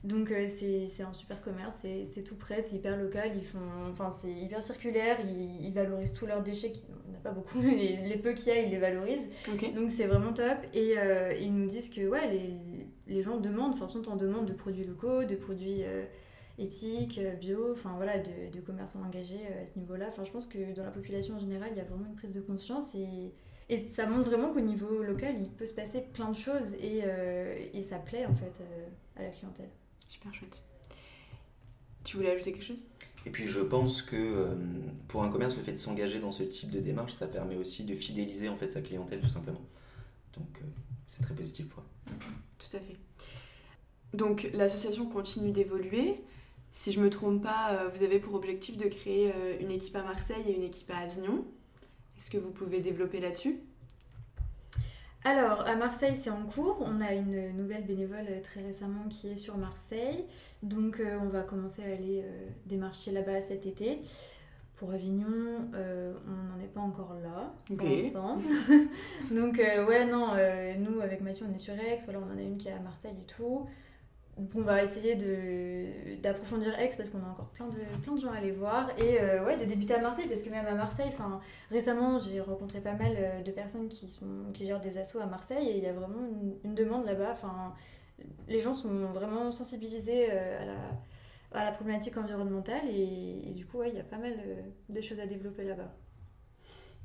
Donc 0.04 0.32
euh, 0.32 0.48
c'est 0.48 1.04
un 1.04 1.14
super 1.14 1.42
commerce, 1.42 1.76
c'est 1.82 2.24
tout 2.24 2.36
près, 2.36 2.62
c'est 2.62 2.76
hyper 2.76 2.98
local, 2.98 3.32
ils 3.36 3.46
font, 3.46 3.60
enfin 3.92 4.10
c'est 4.10 4.32
hyper 4.32 4.64
circulaire, 4.64 5.18
ils, 5.24 5.72
valorisent 5.74 6.14
tous 6.14 6.26
leurs 6.26 6.42
déchets, 6.42 6.74
pas 7.22 7.32
beaucoup, 7.32 7.60
mais 7.62 8.00
les, 8.08 8.18
peu 8.18 8.34
qu'il 8.34 8.48
y 8.48 8.52
a 8.52 8.62
ils 8.62 8.72
les 8.72 8.78
valorisent. 8.78 9.30
Donc 9.76 9.92
c'est 9.92 10.06
vraiment 10.06 10.34
top 10.34 10.58
et 10.74 10.96
euh, 10.98 11.34
ils 11.40 11.54
nous 11.54 11.68
disent 11.68 11.90
que 11.90 12.08
ouais 12.08 12.30
les, 12.30 12.54
les 13.14 13.22
gens 13.22 13.38
demandent, 13.38 13.74
enfin 13.74 13.88
sont 13.88 14.10
en 14.10 14.16
demande 14.16 14.46
de 14.46 14.54
produits 14.54 14.86
locaux, 14.86 15.24
de 15.24 15.36
produits 15.36 15.84
éthique, 16.62 17.18
euh, 17.18 17.34
bio, 17.34 17.72
enfin 17.74 17.94
voilà, 17.96 18.20
de, 18.20 18.52
de, 18.52 18.62
commerçants 18.62 19.02
engagés 19.04 19.40
euh, 19.50 19.64
à 19.64 19.66
ce 19.66 19.78
niveau-là. 19.78 20.08
Enfin, 20.10 20.24
je 20.24 20.32
pense 20.32 20.48
que 20.48 20.74
dans 20.76 20.84
la 20.84 20.92
population 20.92 21.36
en 21.36 21.40
général, 21.40 21.70
il 21.72 21.78
y 21.78 21.82
a 21.82 21.84
vraiment 21.84 22.06
une 22.06 22.16
prise 22.16 22.32
de 22.32 22.42
conscience 22.42 22.96
et, 22.96 23.34
et 23.70 23.90
ça 23.90 24.06
montre 24.06 24.30
vraiment 24.30 24.54
qu'au 24.54 24.62
niveau 24.62 25.04
local, 25.04 25.36
il 25.40 25.50
peut 25.50 25.66
se 25.66 25.74
passer 25.74 26.02
plein 26.14 26.30
de 26.30 26.36
choses 26.36 26.74
et, 26.80 27.02
euh, 27.04 27.58
et 27.74 27.82
ça 27.82 27.98
plaît 27.98 28.26
en 28.26 28.36
fait 28.36 28.62
à 29.18 29.24
la 29.24 29.30
clientèle. 29.30 29.70
Super 30.08 30.34
chouette. 30.34 30.64
Tu 32.04 32.18
voulais 32.18 32.32
ajouter 32.32 32.52
quelque 32.52 32.66
chose? 32.66 32.86
Et 33.26 33.30
puis 33.30 33.48
je 33.48 33.60
pense 33.60 34.02
que 34.02 34.58
pour 35.08 35.24
un 35.24 35.30
commerce, 35.30 35.56
le 35.56 35.64
fait 35.64 35.74
de 35.74 35.78
s'engager 35.78 36.20
dans 36.20 36.32
ce 36.32 36.44
type 36.44 36.72
de 36.72 36.80
démarche, 36.80 37.14
ça 37.14 37.28
permet 37.28 37.56
aussi 37.56 37.84
de 37.84 37.94
fidéliser 37.94 38.50
en 38.50 38.58
fait 38.58 38.72
sa 38.72 38.82
clientèle 38.82 39.22
tout 39.22 39.30
simplement. 39.30 39.62
Donc 40.36 40.62
c'est 41.08 41.24
très 41.24 41.36
positif 41.36 41.70
pour 41.70 41.84
eux. 41.84 42.14
Tout 42.58 42.78
à 42.78 42.80
fait. 42.80 42.98
Donc 44.14 44.50
l'association 44.54 45.06
continue 45.06 45.52
d'évoluer. 45.52 46.22
Si 46.72 46.92
je 46.92 47.02
me 47.02 47.10
trompe 47.10 47.44
pas, 47.44 47.74
euh, 47.74 47.90
vous 47.90 48.04
avez 48.04 48.20
pour 48.20 48.34
objectif 48.34 48.78
de 48.78 48.88
créer 48.88 49.32
euh, 49.36 49.58
une 49.60 49.72
équipe 49.72 49.96
à 49.96 50.04
Marseille 50.04 50.44
et 50.48 50.56
une 50.56 50.64
équipe 50.64 50.90
à 50.90 51.00
Avignon. 51.00 51.46
Est-ce 52.18 52.30
que 52.30 52.38
vous 52.38 52.52
pouvez 52.52 52.80
développer 52.80 53.20
là-dessus? 53.20 53.60
Alors, 55.24 55.62
à 55.68 55.76
Marseille, 55.76 56.18
c'est 56.20 56.30
en 56.30 56.44
cours. 56.44 56.78
On 56.82 57.00
a 57.02 57.14
une 57.14 57.56
nouvelle 57.56 57.86
bénévole 57.86 58.26
euh, 58.30 58.42
très 58.42 58.62
récemment 58.62 59.08
qui 59.10 59.30
est 59.30 59.36
sur 59.36 59.58
Marseille. 59.58 60.26
Donc, 60.64 61.02
on 61.22 61.28
va 61.28 61.42
commencer 61.42 61.82
à 61.84 61.94
aller 61.94 62.24
démarcher 62.68 63.12
là-bas 63.12 63.42
cet 63.42 63.66
été. 63.66 64.02
Pour 64.76 64.92
Avignon, 64.92 65.28
on 65.74 66.54
n'en 66.54 66.64
est 66.64 66.72
pas 66.72 66.82
encore 66.82 67.16
là 67.16 67.52
pour 67.66 67.88
l'instant. 67.88 68.40
Donc, 69.32 69.58
ouais, 69.58 70.06
non, 70.06 70.36
nous, 70.78 71.02
avec 71.02 71.22
Mathieu, 71.22 71.48
on 71.50 71.54
est 71.56 71.58
sur 71.58 71.74
Aix. 71.74 71.98
Voilà, 72.06 72.20
on 72.20 72.32
en 72.32 72.38
a 72.38 72.44
une 72.44 72.58
qui 72.58 72.68
est 72.68 72.74
à 72.74 72.80
Marseille 72.80 73.16
et 73.20 73.26
tout 73.26 73.66
on 74.38 74.62
va 74.62 74.84
essayer 74.84 75.16
d'approfondir 76.22 76.78
Aix 76.80 76.92
parce 76.96 77.10
qu'on 77.10 77.20
a 77.20 77.30
encore 77.30 77.50
plein 77.50 77.68
de, 77.68 77.78
plein 78.02 78.14
de 78.14 78.20
gens 78.20 78.32
à 78.32 78.38
aller 78.38 78.52
voir 78.52 78.90
et 78.98 79.20
euh, 79.20 79.46
ouais, 79.46 79.58
de 79.58 79.66
débuter 79.66 79.94
à 79.94 80.02
Marseille 80.02 80.28
parce 80.28 80.42
que 80.42 80.50
même 80.50 80.66
à 80.66 80.74
Marseille, 80.74 81.12
récemment 81.70 82.20
j'ai 82.20 82.40
rencontré 82.40 82.82
pas 82.82 82.94
mal 82.94 83.14
euh, 83.18 83.42
de 83.42 83.52
personnes 83.52 83.88
qui, 83.88 84.08
sont, 84.08 84.52
qui 84.54 84.66
gèrent 84.66 84.80
des 84.80 84.98
assos 84.98 85.20
à 85.20 85.26
Marseille 85.26 85.68
et 85.68 85.78
il 85.78 85.84
y 85.84 85.88
a 85.88 85.94
vraiment 85.94 86.22
une, 86.64 86.76
demande 86.76 87.06
là-bas. 87.06 87.36
Les 88.48 88.62
gens 88.62 88.74
sont 88.74 89.12
vraiment 89.14 89.52
sensibilisés 89.52 90.28
euh, 90.32 90.62
à 90.62 90.66
la, 90.66 91.62
à 91.62 91.66
la 91.66 91.72
problématique 91.72 92.18
environnementale 92.18 92.88
et, 92.90 93.52
du 93.54 93.66
coup 93.66 93.84
il 93.84 93.94
y 93.94 94.00
a 94.00 94.04
pas 94.04 94.18
mal 94.18 94.34
de 94.90 95.02
choses 95.02 95.20
à 95.20 95.28
développer 95.28 95.64
là-bas. 95.64 95.92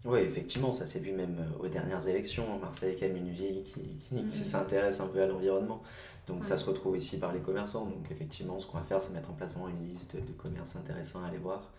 Oui, 0.07 0.21
effectivement, 0.21 0.73
ça 0.73 0.87
s'est 0.87 1.01
vu 1.01 1.13
même 1.13 1.37
euh, 1.41 1.65
aux 1.65 1.69
dernières 1.69 2.07
élections. 2.07 2.59
Marseille 2.61 2.95
est 2.95 3.01
quand 3.01 3.07
même 3.07 3.17
une 3.17 3.33
ville 3.33 3.65
qui, 3.65 4.15
mhm. 4.15 4.31
s'intéresse 4.31 5.01
un 5.01 5.09
peu 5.09 5.21
à 5.21 5.27
l'environnement. 5.27 5.83
Donc 6.29 6.45
ça 6.45 6.59
se 6.59 6.65
retrouve 6.65 6.97
ici 6.97 7.19
par 7.19 7.33
les 7.33 7.41
commerçants. 7.41 7.87
Donc 7.87 8.11
effectivement, 8.11 8.61
ce 8.61 8.67
qu'on 8.67 8.79
va 8.79 8.85
faire, 8.85 9.03
c'est 9.03 9.13
mettre 9.13 9.31
en 9.31 9.35
place 9.35 9.53
vraiment 9.53 9.69
une 9.69 9.89
liste 9.89 10.17
de 10.17 10.33
commerces 10.33 10.77
intéressants 10.77 11.23
à 11.25 11.29
aller 11.29 11.39
voir. 11.39 11.73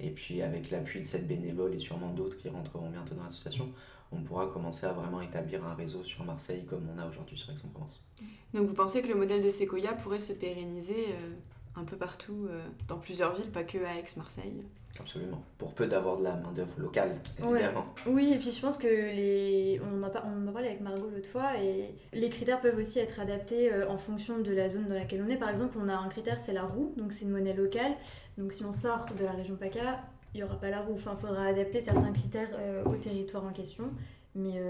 Et 0.00 0.10
puis 0.10 0.42
avec 0.42 0.70
l'appui 0.70 1.00
de 1.00 1.06
cette 1.06 1.26
bénévole 1.26 1.74
et 1.74 1.78
sûrement 1.78 2.10
d'autres 2.10 2.36
qui 2.36 2.48
rentreront 2.48 2.90
bientôt 2.90 3.14
dans 3.14 3.24
l'association, 3.24 3.68
on 4.12 4.22
pourra 4.22 4.46
commencer 4.46 4.86
à 4.86 4.92
vraiment 4.92 5.20
établir 5.20 5.64
un 5.64 5.74
réseau 5.74 6.02
sur 6.04 6.24
Marseille 6.24 6.64
comme 6.64 6.88
on 6.94 7.00
a 7.00 7.06
aujourd'hui 7.06 7.36
sur 7.36 7.50
Aix-en-Provence. 7.50 8.04
Donc 8.52 8.66
vous 8.66 8.74
pensez 8.74 9.02
que 9.02 9.08
le 9.08 9.14
modèle 9.14 9.42
de 9.42 9.50
Sequoia 9.50 9.92
pourrait 9.92 10.18
se 10.18 10.32
pérenniser 10.32 11.06
euh, 11.08 11.34
un 11.76 11.84
peu 11.84 11.96
partout, 11.96 12.46
euh, 12.48 12.62
dans 12.88 12.98
plusieurs 12.98 13.34
villes, 13.34 13.50
pas 13.50 13.64
que 13.64 13.78
à 13.84 13.98
Aix-Marseille 13.98 14.64
Absolument. 15.00 15.42
Pour 15.58 15.74
peu 15.74 15.88
d'avoir 15.88 16.18
de 16.18 16.22
la 16.24 16.36
main-d'œuvre 16.36 16.78
locale, 16.78 17.16
évidemment. 17.38 17.84
Oui, 18.06 18.32
et 18.32 18.38
puis 18.38 18.52
je 18.52 18.60
pense 18.60 18.78
que 18.78 18.86
les. 18.86 19.80
On 19.82 20.02
en, 20.02 20.06
a, 20.06 20.24
on 20.24 20.44
en 20.44 20.48
a 20.48 20.52
parlé 20.52 20.68
avec 20.68 20.82
Margot 20.82 21.10
l'autre 21.12 21.28
fois, 21.28 21.58
et 21.60 21.92
les 22.12 22.30
critères 22.30 22.60
peuvent 22.60 22.78
aussi 22.78 23.00
être 23.00 23.18
adaptés 23.18 23.72
euh, 23.72 23.88
en 23.88 23.98
fonction 23.98 24.38
de 24.38 24.52
la 24.52 24.68
zone 24.68 24.86
dans 24.86 24.94
laquelle 24.94 25.24
on 25.26 25.28
est. 25.28 25.36
Par 25.36 25.48
exemple, 25.48 25.78
on 25.82 25.88
a 25.88 25.96
un 25.96 26.08
critère, 26.08 26.38
c'est 26.38 26.52
la 26.52 26.62
roue, 26.62 26.94
donc 26.96 27.12
c'est 27.12 27.24
une 27.24 27.32
monnaie 27.32 27.54
locale. 27.54 27.96
Donc 28.38 28.52
si 28.52 28.64
on 28.64 28.70
sort 28.70 29.06
de 29.18 29.24
la 29.24 29.32
région 29.32 29.56
PACA, 29.56 30.00
il 30.32 30.38
n'y 30.38 30.44
aura 30.44 30.60
pas 30.60 30.70
la 30.70 30.80
roue. 30.80 30.94
Enfin, 30.94 31.16
il 31.18 31.26
faudra 31.26 31.46
adapter 31.46 31.80
certains 31.80 32.12
critères 32.12 32.50
euh, 32.54 32.84
au 32.84 32.94
territoire 32.94 33.44
en 33.44 33.52
question. 33.52 33.90
Mais, 34.36 34.60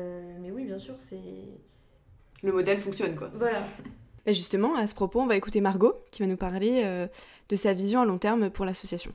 mais 0.40 0.50
oui, 0.50 0.64
bien 0.64 0.78
sûr, 0.78 0.94
c'est. 0.98 1.18
Le 2.42 2.52
modèle 2.52 2.78
fonctionne, 2.78 3.14
quoi. 3.14 3.30
Voilà. 3.34 3.60
Et 4.26 4.34
justement, 4.34 4.76
à 4.76 4.86
ce 4.86 4.94
propos, 4.94 5.20
on 5.20 5.26
va 5.26 5.36
écouter 5.36 5.60
Margot 5.60 5.94
qui 6.10 6.22
va 6.22 6.28
nous 6.28 6.36
parler 6.36 6.82
euh, 6.84 7.06
de 7.48 7.56
sa 7.56 7.74
vision 7.74 8.00
à 8.00 8.04
long 8.04 8.18
terme 8.18 8.50
pour 8.50 8.64
l'association. 8.64 9.12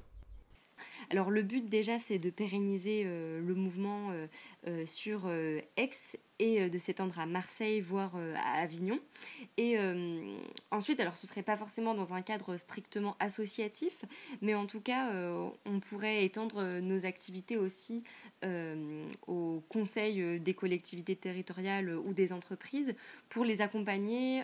Alors 1.09 1.31
le 1.31 1.41
but 1.41 1.67
déjà 1.67 1.97
c'est 1.99 2.19
de 2.19 2.29
pérenniser 2.29 3.03
euh, 3.05 3.41
le 3.41 3.55
mouvement 3.55 4.11
euh, 4.67 4.85
sur 4.85 5.29
Aix 5.77 5.89
et 6.39 6.61
euh, 6.61 6.69
de 6.69 6.77
s'étendre 6.77 7.19
à 7.19 7.25
Marseille, 7.25 7.81
voire 7.81 8.13
euh, 8.15 8.33
à 8.37 8.61
Avignon. 8.61 8.99
Et 9.57 9.77
euh, 9.77 10.35
ensuite, 10.71 10.99
alors 10.99 11.17
ce 11.17 11.27
serait 11.27 11.43
pas 11.43 11.57
forcément 11.57 11.93
dans 11.93 12.13
un 12.13 12.21
cadre 12.21 12.57
strictement 12.57 13.15
associatif, 13.19 14.05
mais 14.41 14.55
en 14.55 14.65
tout 14.65 14.79
cas, 14.81 15.09
on 15.65 15.79
pourrait 15.79 16.23
étendre 16.23 16.79
nos 16.79 17.05
activités 17.05 17.57
aussi 17.57 18.03
au 19.27 19.61
conseil 19.67 20.39
des 20.39 20.53
collectivités 20.53 21.15
territoriales 21.15 21.93
ou 21.97 22.13
des 22.13 22.31
entreprises 22.31 22.95
pour 23.27 23.43
les 23.43 23.61
accompagner 23.61 24.43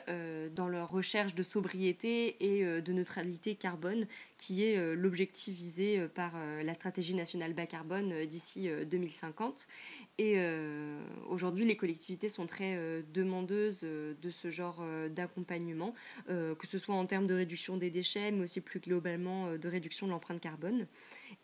dans 0.53 0.67
leur 0.67 0.89
recherche 0.89 1.35
de 1.35 1.43
sobriété 1.43 2.35
et 2.39 2.81
de 2.81 2.93
neutralité 2.93 3.55
carbone, 3.55 4.05
qui 4.37 4.63
est 4.63 4.95
l'objectif 4.95 5.55
visé 5.55 6.07
par 6.09 6.33
la 6.63 6.73
stratégie 6.73 7.13
nationale 7.13 7.53
bas 7.53 7.65
carbone 7.65 8.25
d'ici 8.25 8.69
2050. 8.89 9.67
Et 10.17 10.35
euh, 10.37 10.97
aujourd'hui, 11.27 11.65
les 11.65 11.75
collectivités 11.75 12.29
sont 12.29 12.45
très 12.45 12.75
euh, 12.77 13.01
demandeuses 13.13 13.81
euh, 13.83 14.13
de 14.21 14.29
ce 14.29 14.49
genre 14.49 14.81
d'accompagnement, 15.09 15.93
que 16.27 16.67
ce 16.67 16.77
soit 16.77 16.95
en 16.95 17.05
termes 17.05 17.27
de 17.27 17.33
réduction 17.33 17.77
des 17.77 17.89
déchets, 17.89 18.31
mais 18.31 18.43
aussi 18.43 18.61
plus 18.61 18.79
globalement 18.79 19.57
de 19.57 19.67
réduction 19.67 20.07
de 20.07 20.11
l'empreinte 20.11 20.39
carbone. 20.39 20.87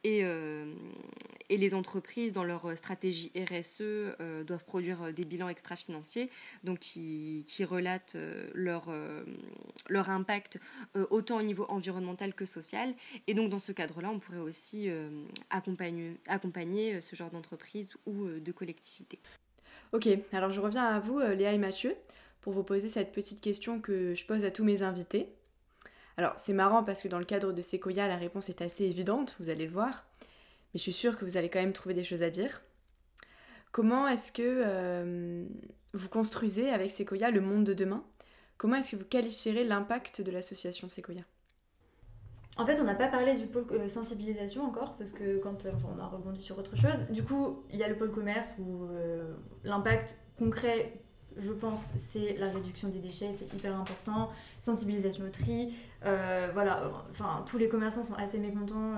Et, 0.03 0.23
les 1.49 1.73
entreprises, 1.73 2.33
dans 2.33 2.43
leur 2.43 2.77
stratégie 2.77 3.31
RSE, 3.35 4.15
doivent 4.45 4.63
produire 4.65 5.13
des 5.13 5.23
bilans 5.23 5.49
extra-financiers, 5.49 6.29
donc 6.63 6.79
qui, 6.79 7.45
relatent 7.63 8.17
leur, 8.53 8.89
impact 9.89 10.59
autant 11.09 11.37
au 11.37 11.43
niveau 11.43 11.65
environnemental 11.69 12.33
que 12.33 12.45
social. 12.45 12.93
Et 13.27 13.33
donc, 13.33 13.49
dans 13.49 13.59
ce 13.59 13.71
cadre-là, 13.71 14.09
on 14.09 14.19
pourrait 14.19 14.39
aussi 14.39 14.89
accompagner 15.49 17.01
ce 17.01 17.15
genre 17.15 17.29
d'entreprise 17.29 17.89
ou 18.05 18.27
de 18.27 18.51
Ok, 19.93 20.07
alors 20.31 20.51
je 20.51 20.59
reviens 20.59 20.85
à 20.85 20.99
vous, 20.99 21.19
Léa 21.19 21.53
et 21.53 21.57
Mathieu, 21.57 21.95
pour 22.41 22.53
vous 22.53 22.63
poser 22.63 22.87
cette 22.87 23.11
petite 23.11 23.41
question 23.41 23.81
que 23.81 24.15
je 24.15 24.25
pose 24.25 24.45
à 24.45 24.51
tous 24.51 24.63
mes 24.63 24.83
invités. 24.83 25.29
Alors 26.17 26.33
c'est 26.37 26.53
marrant 26.53 26.83
parce 26.83 27.01
que 27.01 27.07
dans 27.07 27.19
le 27.19 27.25
cadre 27.25 27.51
de 27.51 27.61
Sequoia, 27.61 28.07
la 28.07 28.17
réponse 28.17 28.49
est 28.49 28.61
assez 28.61 28.85
évidente, 28.85 29.35
vous 29.39 29.49
allez 29.49 29.65
le 29.65 29.71
voir, 29.71 30.05
mais 30.21 30.77
je 30.77 30.79
suis 30.79 30.93
sûre 30.93 31.17
que 31.17 31.25
vous 31.25 31.37
allez 31.37 31.49
quand 31.49 31.59
même 31.59 31.73
trouver 31.73 31.95
des 31.95 32.03
choses 32.03 32.23
à 32.23 32.29
dire. 32.29 32.61
Comment 33.71 34.07
est-ce 34.07 34.31
que 34.31 34.41
euh, 34.43 35.45
vous 35.93 36.09
construisez 36.09 36.69
avec 36.69 36.91
Sequoia 36.91 37.31
le 37.31 37.41
monde 37.41 37.63
de 37.63 37.73
demain? 37.73 38.03
Comment 38.57 38.75
est-ce 38.75 38.91
que 38.91 38.95
vous 38.97 39.05
qualifierez 39.05 39.63
l'impact 39.63 40.21
de 40.21 40.31
l'association 40.31 40.89
Sequoia? 40.89 41.23
En 42.57 42.65
fait, 42.65 42.79
on 42.81 42.83
n'a 42.83 42.95
pas 42.95 43.07
parlé 43.07 43.35
du 43.35 43.47
pôle 43.47 43.65
euh, 43.71 43.87
sensibilisation 43.87 44.63
encore, 44.63 44.95
parce 44.97 45.13
que 45.13 45.37
quand 45.37 45.65
euh, 45.65 45.71
on 45.95 45.99
a 45.99 46.07
rebondi 46.07 46.41
sur 46.41 46.57
autre 46.57 46.75
chose, 46.75 47.07
du 47.09 47.23
coup, 47.23 47.63
il 47.71 47.79
y 47.79 47.83
a 47.83 47.87
le 47.87 47.95
pôle 47.95 48.11
commerce 48.11 48.55
où 48.59 48.85
euh, 48.85 49.33
l'impact 49.63 50.13
concret, 50.37 50.93
je 51.37 51.51
pense, 51.53 51.79
c'est 51.79 52.35
la 52.37 52.49
réduction 52.49 52.89
des 52.89 52.99
déchets, 52.99 53.31
c'est 53.31 53.51
hyper 53.53 53.75
important, 53.79 54.29
sensibilisation 54.59 55.23
au 55.23 55.29
tri, 55.29 55.73
voilà, 56.01 56.91
enfin, 57.11 57.45
tous 57.45 57.57
les 57.57 57.69
commerçants 57.69 58.03
sont 58.03 58.15
assez 58.15 58.37
mécontents 58.37 58.95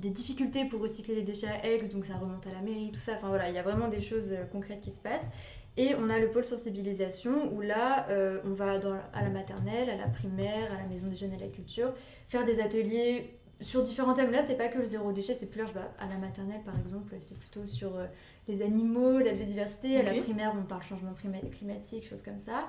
des 0.00 0.08
difficultés 0.08 0.64
pour 0.64 0.80
recycler 0.80 1.14
les 1.14 1.22
déchets 1.22 1.48
à 1.48 1.66
Aix, 1.66 1.88
donc 1.88 2.06
ça 2.06 2.16
remonte 2.16 2.46
à 2.46 2.52
la 2.52 2.62
mairie, 2.62 2.90
tout 2.90 3.00
ça, 3.00 3.14
enfin 3.16 3.28
voilà, 3.28 3.50
il 3.50 3.54
y 3.54 3.58
a 3.58 3.62
vraiment 3.62 3.88
des 3.88 4.00
choses 4.00 4.32
concrètes 4.50 4.80
qui 4.80 4.92
se 4.92 5.00
passent. 5.00 5.26
Et 5.76 5.94
on 5.98 6.08
a 6.08 6.18
le 6.18 6.30
pôle 6.30 6.44
sensibilisation 6.44 7.52
où 7.52 7.60
là, 7.60 8.06
on 8.44 8.54
va 8.54 8.78
dans, 8.78 8.98
à 9.12 9.22
la 9.22 9.28
maternelle, 9.28 9.90
à 9.90 9.96
la 9.96 10.06
primaire, 10.06 10.72
à 10.72 10.82
la 10.82 10.88
maison 10.88 11.06
des 11.06 11.16
jeunes 11.16 11.34
et 11.34 11.36
de 11.36 11.42
la 11.42 11.48
culture, 11.48 11.92
faire 12.28 12.46
des 12.46 12.60
ateliers 12.60 13.36
sur 13.60 13.82
différents 13.82 14.14
thèmes. 14.14 14.30
Là, 14.30 14.42
c'est 14.42 14.56
pas 14.56 14.68
que 14.68 14.78
le 14.78 14.84
zéro 14.84 15.12
déchet, 15.12 15.34
c'est 15.34 15.46
plus 15.46 15.58
large. 15.58 15.72
Bah, 15.74 15.92
à 15.98 16.06
la 16.06 16.16
maternelle, 16.16 16.62
par 16.64 16.78
exemple, 16.78 17.14
c'est 17.18 17.38
plutôt 17.38 17.66
sur 17.66 17.96
euh, 17.96 18.06
les 18.48 18.62
animaux, 18.62 19.18
la 19.18 19.32
biodiversité. 19.32 19.96
À 19.96 20.02
la 20.02 20.20
primaire, 20.20 20.52
on 20.58 20.64
parle 20.64 20.82
changement 20.82 21.14
climatique, 21.14 22.06
choses 22.08 22.22
comme 22.22 22.38
ça. 22.38 22.68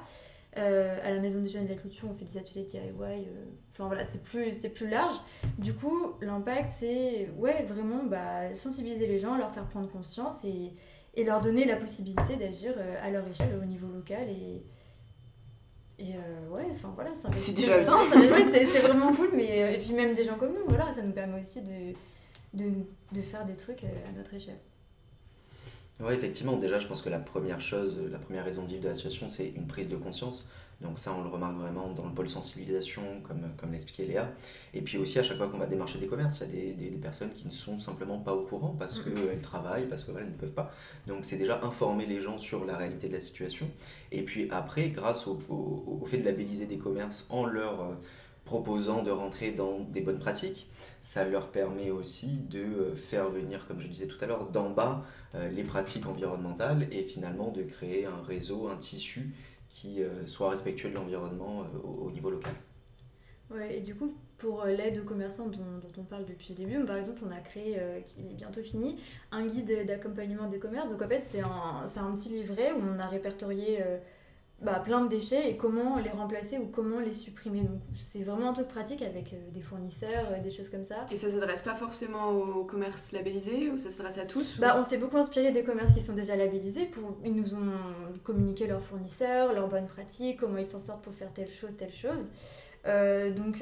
Euh, 0.57 0.97
à 1.03 1.11
la 1.11 1.19
maison 1.19 1.41
des 1.41 1.49
jeunes 1.49 1.65
de 1.65 1.69
la 1.69 1.75
culture, 1.75 2.07
on 2.09 2.15
fait 2.15 2.25
des 2.25 2.37
ateliers 2.37 2.63
DIY. 2.63 2.81
Euh, 2.81 3.45
enfin 3.73 3.87
voilà, 3.87 4.05
c'est 4.05 4.23
plus, 4.23 4.53
c'est 4.53 4.69
plus 4.69 4.89
large. 4.89 5.15
Du 5.59 5.73
coup, 5.73 6.13
l'impact, 6.21 6.71
c'est 6.71 7.29
ouais, 7.37 7.63
vraiment 7.63 8.03
bah, 8.03 8.53
sensibiliser 8.53 9.07
les 9.07 9.19
gens, 9.19 9.37
leur 9.37 9.51
faire 9.51 9.67
prendre 9.67 9.89
conscience 9.89 10.43
et, 10.45 10.71
et 11.17 11.24
leur 11.25 11.41
donner 11.41 11.65
la 11.65 11.75
possibilité 11.75 12.38
d'agir 12.38 12.74
à 13.03 13.09
leur 13.09 13.27
échelle 13.27 13.59
au 13.62 13.65
niveau 13.65 13.88
local 13.88 14.29
et, 14.29 14.63
et 16.00 16.13
euh, 16.13 16.50
ouais, 16.50 16.67
enfin 16.71 16.91
voilà, 16.93 17.09
c'est 17.36 17.53
déjà 17.55 17.79
bien. 17.79 17.97
c'est 18.51 18.88
vraiment 18.88 19.12
cool, 19.12 19.31
mais 19.33 19.63
euh, 19.63 19.71
et 19.71 19.79
puis 19.79 19.93
même 19.93 20.13
des 20.13 20.24
gens 20.24 20.38
comme 20.38 20.53
nous, 20.53 20.63
voilà, 20.67 20.91
ça 20.93 21.01
nous 21.01 21.12
permet 21.12 21.41
aussi 21.41 21.63
de, 21.63 21.93
de, 22.53 22.71
de 23.12 23.21
faire 23.21 23.45
des 23.45 23.55
trucs 23.55 23.83
euh, 23.83 23.88
à 24.07 24.12
notre 24.15 24.31
échelle. 24.36 24.59
Oui, 25.99 26.13
effectivement, 26.13 26.57
déjà, 26.57 26.77
je 26.77 26.85
pense 26.87 27.01
que 27.01 27.09
la 27.09 27.19
première 27.19 27.59
chose, 27.59 27.97
la 28.11 28.19
première 28.19 28.45
raison 28.45 28.63
de 28.63 28.67
vivre 28.67 28.83
de 28.83 28.87
l'association, 28.87 29.27
c'est 29.27 29.47
une 29.55 29.65
prise 29.65 29.89
de 29.89 29.95
conscience. 29.95 30.45
Donc 30.79 30.99
ça, 30.99 31.11
on 31.11 31.23
le 31.23 31.29
remarque 31.29 31.57
vraiment 31.57 31.91
dans 31.91 32.05
le 32.05 32.13
pôle 32.13 32.29
sensibilisation, 32.29 33.01
comme, 33.27 33.41
comme 33.57 33.71
l'expliquait 33.71 34.05
Léa. 34.05 34.31
Et 34.75 34.81
puis 34.81 34.99
aussi, 34.99 35.17
à 35.17 35.23
chaque 35.23 35.37
fois 35.37 35.47
qu'on 35.47 35.57
va 35.57 35.65
démarcher 35.65 35.97
des 35.97 36.05
commerces, 36.05 36.43
il 36.53 36.55
y 36.55 36.69
a 36.69 36.73
des, 36.73 36.89
des, 36.89 36.97
personnes 36.97 37.31
qui 37.31 37.47
ne 37.47 37.51
sont 37.51 37.79
simplement 37.79 38.19
pas 38.19 38.33
au 38.33 38.43
courant 38.43 38.75
parce 38.77 38.99
qu'elles 38.99 39.41
travaillent, 39.41 39.87
parce 39.87 40.03
qu'elles 40.03 40.25
ne 40.25 40.37
peuvent 40.37 40.53
pas. 40.53 40.71
Donc 41.07 41.25
c'est 41.25 41.37
déjà 41.37 41.59
informer 41.63 42.05
les 42.05 42.21
gens 42.21 42.37
sur 42.37 42.63
la 42.63 42.77
réalité 42.77 43.07
de 43.07 43.13
la 43.13 43.21
situation. 43.21 43.67
Et 44.11 44.21
puis 44.21 44.47
après, 44.51 44.89
grâce 44.89 45.25
au, 45.25 45.39
au, 45.49 46.05
fait 46.05 46.17
de 46.17 46.25
labelliser 46.25 46.67
des 46.67 46.77
commerces 46.77 47.25
en 47.29 47.47
leur 47.47 47.81
euh, 47.81 47.93
proposant 48.47 49.03
de 49.03 49.11
rentrer 49.11 49.51
dans 49.51 49.81
des 49.81 50.01
bonnes 50.01 50.19
pratiques, 50.19 50.67
ça 51.01 51.27
leur 51.27 51.49
permet 51.49 51.91
aussi 51.91 52.39
de 52.49 52.59
euh, 52.59 52.95
faire 52.95 53.29
venir, 53.29 53.67
comme 53.67 53.79
je 53.79 53.87
disais 53.87 54.07
tout 54.07 54.17
à 54.23 54.25
l'heure, 54.25 54.49
d'en 54.49 54.69
bas 54.69 55.03
euh, 55.35 55.49
les 55.49 55.63
pratiques 55.63 56.07
environnementales 56.07 56.87
et 56.91 57.03
finalement 57.03 57.51
de 57.51 57.61
créer 57.61 58.05
un 58.05 58.23
réseau, 58.23 58.69
un 58.69 58.77
tissu 58.77 59.33
qui 59.69 60.01
euh, 60.01 60.25
soit 60.27 60.49
respectueux 60.49 60.89
de 60.89 60.95
l'environnement 60.95 61.63
euh, 61.63 61.88
au, 61.88 62.12
niveau 62.12 62.29
local. 62.29 62.53
Ouais, 63.49 63.77
et 63.77 63.81
du 63.81 63.95
coup, 63.95 64.13
pour 64.38 64.63
euh, 64.63 64.71
l'aide 64.71 64.99
aux 64.99 65.05
commerçants 65.05 65.47
dont, 65.47 65.81
on 65.97 66.03
parle 66.03 66.25
depuis 66.25 66.49
le 66.49 66.65
début, 66.65 66.86
par 66.86 66.97
exemple, 66.97 67.21
on 67.25 67.31
a 67.31 67.39
créé, 67.39 67.79
qui 68.05 68.21
est 68.21 68.33
bientôt 68.33 68.62
fini, 68.62 68.97
un 69.31 69.45
guide 69.45 69.86
d'accompagnement 69.86 70.47
des 70.47 70.60
commerces. 70.60 70.89
Donc 70.89 71.01
en 71.01 71.07
fait, 71.07 71.21
c'est 71.21 71.41
un, 71.41 71.86
un, 71.86 72.15
petit 72.15 72.29
livret 72.29 72.71
où 72.71 72.81
on 72.81 72.99
a 72.99 73.07
répertorié 73.07 73.79
bah, 74.60 74.82
plein 74.84 75.02
de 75.02 75.08
déchets 75.08 75.52
et 75.52 75.56
comment 75.56 75.98
les 76.00 76.10
remplacer 76.10 76.58
ou 76.58 76.65
comment 76.65 77.00
les 77.00 77.13
supprimer. 77.13 77.62
Donc 77.62 77.80
c'est 77.96 78.24
vraiment 78.24 78.50
un 78.50 78.54
truc 78.54 78.67
pratique 78.67 79.04
avec 79.04 79.34
euh, 79.34 79.38
des 79.54 79.62
fournisseurs, 79.62 80.26
euh, 80.32 80.41
des 80.41 80.50
choses 80.50 80.70
comme 80.70 80.84
ça. 80.84 81.06
Et 81.12 81.17
ça 81.17 81.30
s'adresse 81.30 81.62
pas 81.62 81.76
forcément 81.76 82.32
aux 82.32 82.63
commerces 82.63 83.12
labellisés 83.12 83.70
ou 83.70 83.78
ça 83.78 83.91
s'adresse 83.91 84.17
à 84.17 84.26
tous 84.26 84.60
bah, 84.60 84.76
On 84.80 84.84
s'est 84.84 84.98
beaucoup 84.98 85.17
inspiré 85.17 85.52
des 85.52 85.63
commerces 85.63 85.93
qui 85.93 86.02
sont 86.02 86.13
déjà 86.13 86.36
labellisés. 86.36 86.86
Pour... 86.86 87.17
Ils 87.24 87.36
nous 87.36 87.54
ont 87.54 87.70
communiqué 88.24 88.65
leurs 88.65 88.82
fournisseurs, 88.82 89.54
leurs 89.54 89.67
bonnes 89.67 89.88
pratiques, 89.88 90.39
comment 90.39 90.58
ils 90.58 90.65
s'en 90.65 90.80
sortent 90.80 91.04
pour 91.04 91.13
faire 91.13 91.32
telle 91.34 91.52
chose, 91.52 91.78
telle 91.78 91.93
chose. 91.93 92.32
Euh, 92.88 93.32
donc, 93.32 93.62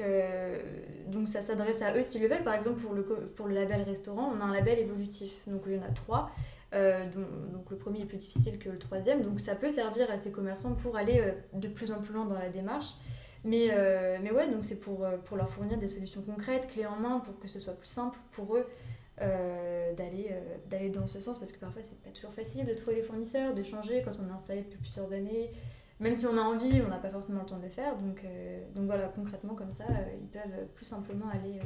donc 1.08 1.28
ça 1.28 1.42
s'adresse 1.42 1.82
à 1.82 1.94
eux 1.94 2.02
s'ils 2.02 2.22
le 2.22 2.28
veulent. 2.28 2.44
Par 2.44 2.54
exemple, 2.54 2.80
pour 2.80 2.94
le, 2.94 3.02
pour 3.02 3.48
le 3.48 3.54
label 3.54 3.82
restaurant, 3.82 4.32
on 4.34 4.40
a 4.40 4.44
un 4.44 4.54
label 4.54 4.78
évolutif. 4.78 5.32
Donc 5.46 5.60
il 5.66 5.74
y 5.74 5.78
en 5.78 5.82
a 5.82 5.90
trois. 5.90 6.30
Euh, 6.74 7.04
donc, 7.52 7.70
le 7.70 7.76
premier 7.76 8.02
est 8.02 8.06
plus 8.06 8.18
difficile 8.18 8.58
que 8.58 8.68
le 8.68 8.78
troisième. 8.78 9.22
Donc 9.22 9.40
ça 9.40 9.54
peut 9.54 9.70
servir 9.70 10.10
à 10.10 10.18
ces 10.18 10.30
commerçants 10.30 10.74
pour 10.74 10.96
aller 10.96 11.20
euh, 11.20 11.32
de 11.52 11.68
plus 11.68 11.92
en 11.92 12.00
plus 12.00 12.12
loin 12.12 12.24
dans 12.24 12.38
la 12.38 12.48
démarche. 12.48 12.94
Mais, 13.44 13.68
euh, 13.70 14.18
mais 14.22 14.32
ouais, 14.32 14.48
donc 14.48 14.64
c'est 14.64 14.80
pour, 14.80 15.06
pour 15.24 15.36
leur 15.36 15.48
fournir 15.48 15.78
des 15.78 15.86
solutions 15.86 16.22
concrètes, 16.22 16.66
clés 16.68 16.86
en 16.86 16.96
main, 16.96 17.20
pour 17.20 17.38
que 17.38 17.46
ce 17.46 17.60
soit 17.60 17.74
plus 17.74 17.88
simple 17.88 18.18
pour 18.32 18.56
eux 18.56 18.66
d'aller 19.96 20.30
d'aller 20.68 20.90
dans 20.90 21.06
ce 21.06 21.20
sens. 21.20 21.38
Parce 21.38 21.52
que 21.52 21.58
parfois, 21.58 21.82
c'est 21.82 22.00
pas 22.02 22.10
toujours 22.10 22.32
facile 22.32 22.66
de 22.66 22.74
trouver 22.74 22.96
les 22.96 23.02
fournisseurs, 23.02 23.54
de 23.54 23.62
changer 23.62 24.02
quand 24.04 24.12
on 24.20 24.28
est 24.28 24.32
installé 24.32 24.62
depuis 24.62 24.78
plusieurs 24.78 25.12
années. 25.12 25.52
Même 26.00 26.14
si 26.14 26.26
on 26.26 26.36
a 26.36 26.40
envie, 26.40 26.82
on 26.84 26.90
n'a 26.90 26.98
pas 26.98 27.08
forcément 27.08 27.40
le 27.40 27.46
temps 27.46 27.56
de 27.56 27.62
le 27.62 27.70
faire. 27.70 27.96
Donc, 27.96 28.20
donc 28.74 28.86
voilà, 28.86 29.08
concrètement, 29.14 29.54
comme 29.54 29.70
ça, 29.70 29.84
ils 30.20 30.28
peuvent 30.28 30.66
plus 30.74 30.84
simplement 30.84 31.28
aller 31.28 31.60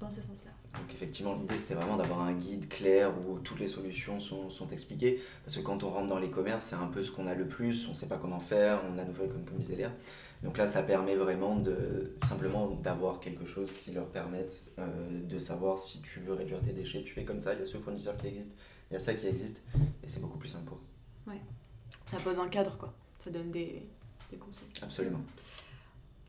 dans 0.00 0.10
ce 0.10 0.20
sens-là. 0.20 0.50
Donc 0.74 0.92
effectivement, 0.92 1.34
l'idée 1.34 1.58
c'était 1.58 1.74
vraiment 1.74 1.96
d'avoir 1.96 2.20
un 2.20 2.32
guide 2.32 2.68
clair 2.68 3.12
où 3.18 3.38
toutes 3.38 3.60
les 3.60 3.68
solutions 3.68 4.20
sont, 4.20 4.50
sont, 4.50 4.68
expliquées. 4.68 5.20
Parce 5.44 5.56
que 5.56 5.62
quand 5.62 5.82
on 5.82 5.90
rentre 5.90 6.08
dans 6.08 6.18
les 6.18 6.30
commerces, 6.30 6.66
c'est 6.66 6.76
un 6.76 6.86
peu 6.86 7.02
ce 7.02 7.10
qu'on 7.10 7.26
a 7.26 7.34
le 7.34 7.48
plus, 7.48 7.86
on 7.88 7.90
ne 7.90 7.96
sait 7.96 8.08
pas 8.08 8.18
comment 8.18 8.40
faire, 8.40 8.80
on 8.92 8.98
a 8.98 9.04
nouvelle 9.04 9.30
comme, 9.30 9.44
comme 9.44 9.58
disait 9.58 9.76
Léa. 9.76 9.92
Donc 10.42 10.56
là, 10.56 10.66
ça 10.68 10.82
permet 10.82 11.16
vraiment 11.16 11.56
de 11.56 12.12
simplement 12.28 12.68
d'avoir 12.68 13.18
quelque 13.18 13.46
chose 13.46 13.72
qui 13.72 13.90
leur 13.90 14.06
permette 14.06 14.62
euh, 14.78 14.86
de 15.28 15.38
savoir 15.40 15.78
si 15.78 16.00
tu 16.00 16.20
veux 16.20 16.34
réduire 16.34 16.60
tes 16.60 16.72
déchets, 16.72 17.02
tu 17.02 17.12
fais 17.12 17.24
comme 17.24 17.40
ça, 17.40 17.54
il 17.54 17.60
y 17.60 17.62
a 17.62 17.66
ce 17.66 17.78
fournisseur 17.78 18.16
qui 18.16 18.28
existe, 18.28 18.52
il 18.90 18.94
y 18.94 18.96
a 18.96 19.00
ça 19.00 19.14
qui 19.14 19.26
existe, 19.26 19.64
et 20.04 20.08
c'est 20.08 20.20
beaucoup 20.20 20.38
plus 20.38 20.48
simple 20.48 20.66
pour 20.66 20.80
Ouais. 21.26 21.40
Ça 22.04 22.18
pose 22.18 22.38
un 22.38 22.48
cadre, 22.48 22.78
quoi. 22.78 22.94
Ça 23.22 23.30
donne 23.30 23.50
des, 23.50 23.82
des 24.30 24.36
conseils. 24.36 24.68
Absolument. 24.80 25.20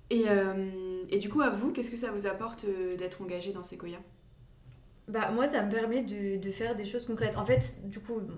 Et, 0.10 0.24
euh, 0.28 1.04
et, 1.10 1.18
du 1.18 1.30
coup, 1.30 1.42
à 1.42 1.50
vous, 1.50 1.72
qu'est-ce 1.72 1.92
que 1.92 1.98
ça 1.98 2.12
vous 2.12 2.28
apporte 2.28 2.66
euh, 2.66 2.96
d'être 2.96 3.22
engagé 3.22 3.52
dans 3.52 3.64
Sequoia? 3.64 4.00
Bah, 5.08 5.32
moi, 5.32 5.48
ça 5.48 5.64
me 5.64 5.72
permet 5.72 6.04
de, 6.04 6.38
de, 6.38 6.52
faire 6.52 6.76
des 6.76 6.86
choses 6.86 7.06
concrètes. 7.06 7.36
En 7.36 7.46
fait, 7.46 7.78
du 7.86 8.00
coup, 8.00 8.20
bon, 8.20 8.36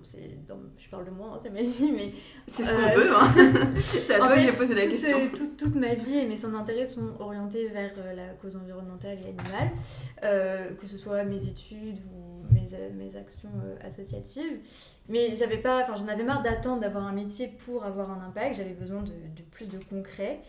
je 0.78 0.90
parle 0.90 1.04
de 1.04 1.12
moi, 1.12 1.34
hein, 1.34 1.40
c'est 1.44 1.50
ma 1.50 1.62
vie, 1.62 1.92
mais. 1.92 2.14
C'est 2.48 2.64
ce 2.64 2.74
qu'on 2.74 2.82
euh, 2.82 2.96
veut, 2.96 3.12
hein. 3.14 3.74
c'est 3.80 4.14
à 4.14 4.18
toi 4.20 4.36
que 4.36 4.40
j'ai 4.40 4.54
posé 4.54 4.74
la 4.74 4.88
question. 4.88 5.18
Toute, 5.36 5.58
toute, 5.58 5.76
ma 5.76 5.94
vie 5.94 6.20
et 6.20 6.28
mes 6.28 6.38
centres 6.38 6.58
d'intérêt 6.58 6.86
sont 6.86 7.14
orientés 7.20 7.68
vers 7.68 7.92
la 8.16 8.30
cause 8.42 8.56
environnementale 8.56 9.18
et 9.20 9.30
animale, 9.30 10.78
que 10.80 10.88
ce 10.88 10.98
soit 10.98 11.24
mes 11.26 11.46
études 11.46 12.00
ou 12.14 12.54
mes, 12.54 12.68
mes 12.94 13.16
actions 13.18 13.52
associatives. 13.84 14.60
Mais 15.10 15.36
j'avais 15.36 15.58
pas, 15.58 15.82
enfin, 15.84 15.96
j'en 15.96 16.08
avais 16.08 16.24
marre 16.24 16.42
d'attendre 16.42 16.82
d'avoir 16.82 17.06
un 17.06 17.12
métier 17.12 17.48
pour 17.66 17.84
avoir 17.84 18.12
un 18.12 18.26
impact. 18.26 18.56
J'avais 18.56 18.74
besoin 18.74 19.02
de, 19.02 19.10
de, 19.10 19.42
plus 19.52 19.68
de 19.68 19.78
concret. 19.78 20.40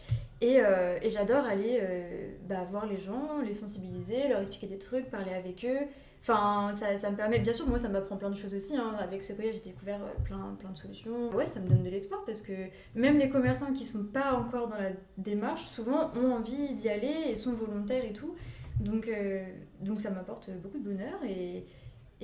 Et, 0.41 0.61
euh, 0.61 0.99
et 1.01 1.11
j'adore 1.11 1.45
aller 1.45 1.79
euh, 1.81 2.29
bah, 2.49 2.65
voir 2.69 2.87
les 2.87 2.99
gens, 2.99 3.41
les 3.45 3.55
sensibiliser, 3.55 4.29
leur 4.29 4.41
expliquer 4.41 4.67
des 4.67 4.79
trucs, 4.79 5.11
parler 5.11 5.33
avec 5.33 5.65
eux. 5.65 5.87
Enfin, 6.21 6.73
ça, 6.75 6.97
ça 6.97 7.11
me 7.11 7.17
permet, 7.17 7.41
bien 7.41 7.53
sûr, 7.53 7.67
moi 7.67 7.79
ça 7.79 7.89
m'apprend 7.89 8.17
plein 8.17 8.31
de 8.31 8.37
choses 8.37 8.55
aussi. 8.55 8.77
Hein. 8.77 8.95
Avec 9.01 9.25
Sequoia, 9.25 9.51
j'ai 9.53 9.61
découvert 9.61 10.01
euh, 10.03 10.23
plein, 10.25 10.57
plein 10.59 10.71
de 10.71 10.79
solutions. 10.79 11.31
Ouais, 11.31 11.47
ça 11.47 11.61
me 11.61 11.69
donne 11.69 11.83
de 11.83 11.91
l'espoir 11.91 12.25
parce 12.25 12.43
que 12.43 12.53
même 12.95 13.19
les 13.19 13.29
commerçants 13.29 13.73
qui 13.73 13.85
sont 13.85 14.05
pas 14.05 14.35
encore 14.35 14.69
dans 14.69 14.79
la 14.79 14.91
démarche, 15.17 15.65
souvent 15.75 16.13
ont 16.17 16.33
envie 16.33 16.75
d'y 16.75 16.89
aller 16.89 17.15
et 17.31 17.37
sont 17.37 17.53
volontaires 17.53 18.05
et 18.05 18.13
tout. 18.13 18.35
Donc, 18.81 19.09
donc 19.81 20.01
ça 20.01 20.11
m'apporte 20.11 20.51
beaucoup 20.61 20.79
de 20.79 20.85
bonheur 20.85 21.21
et, 21.25 21.67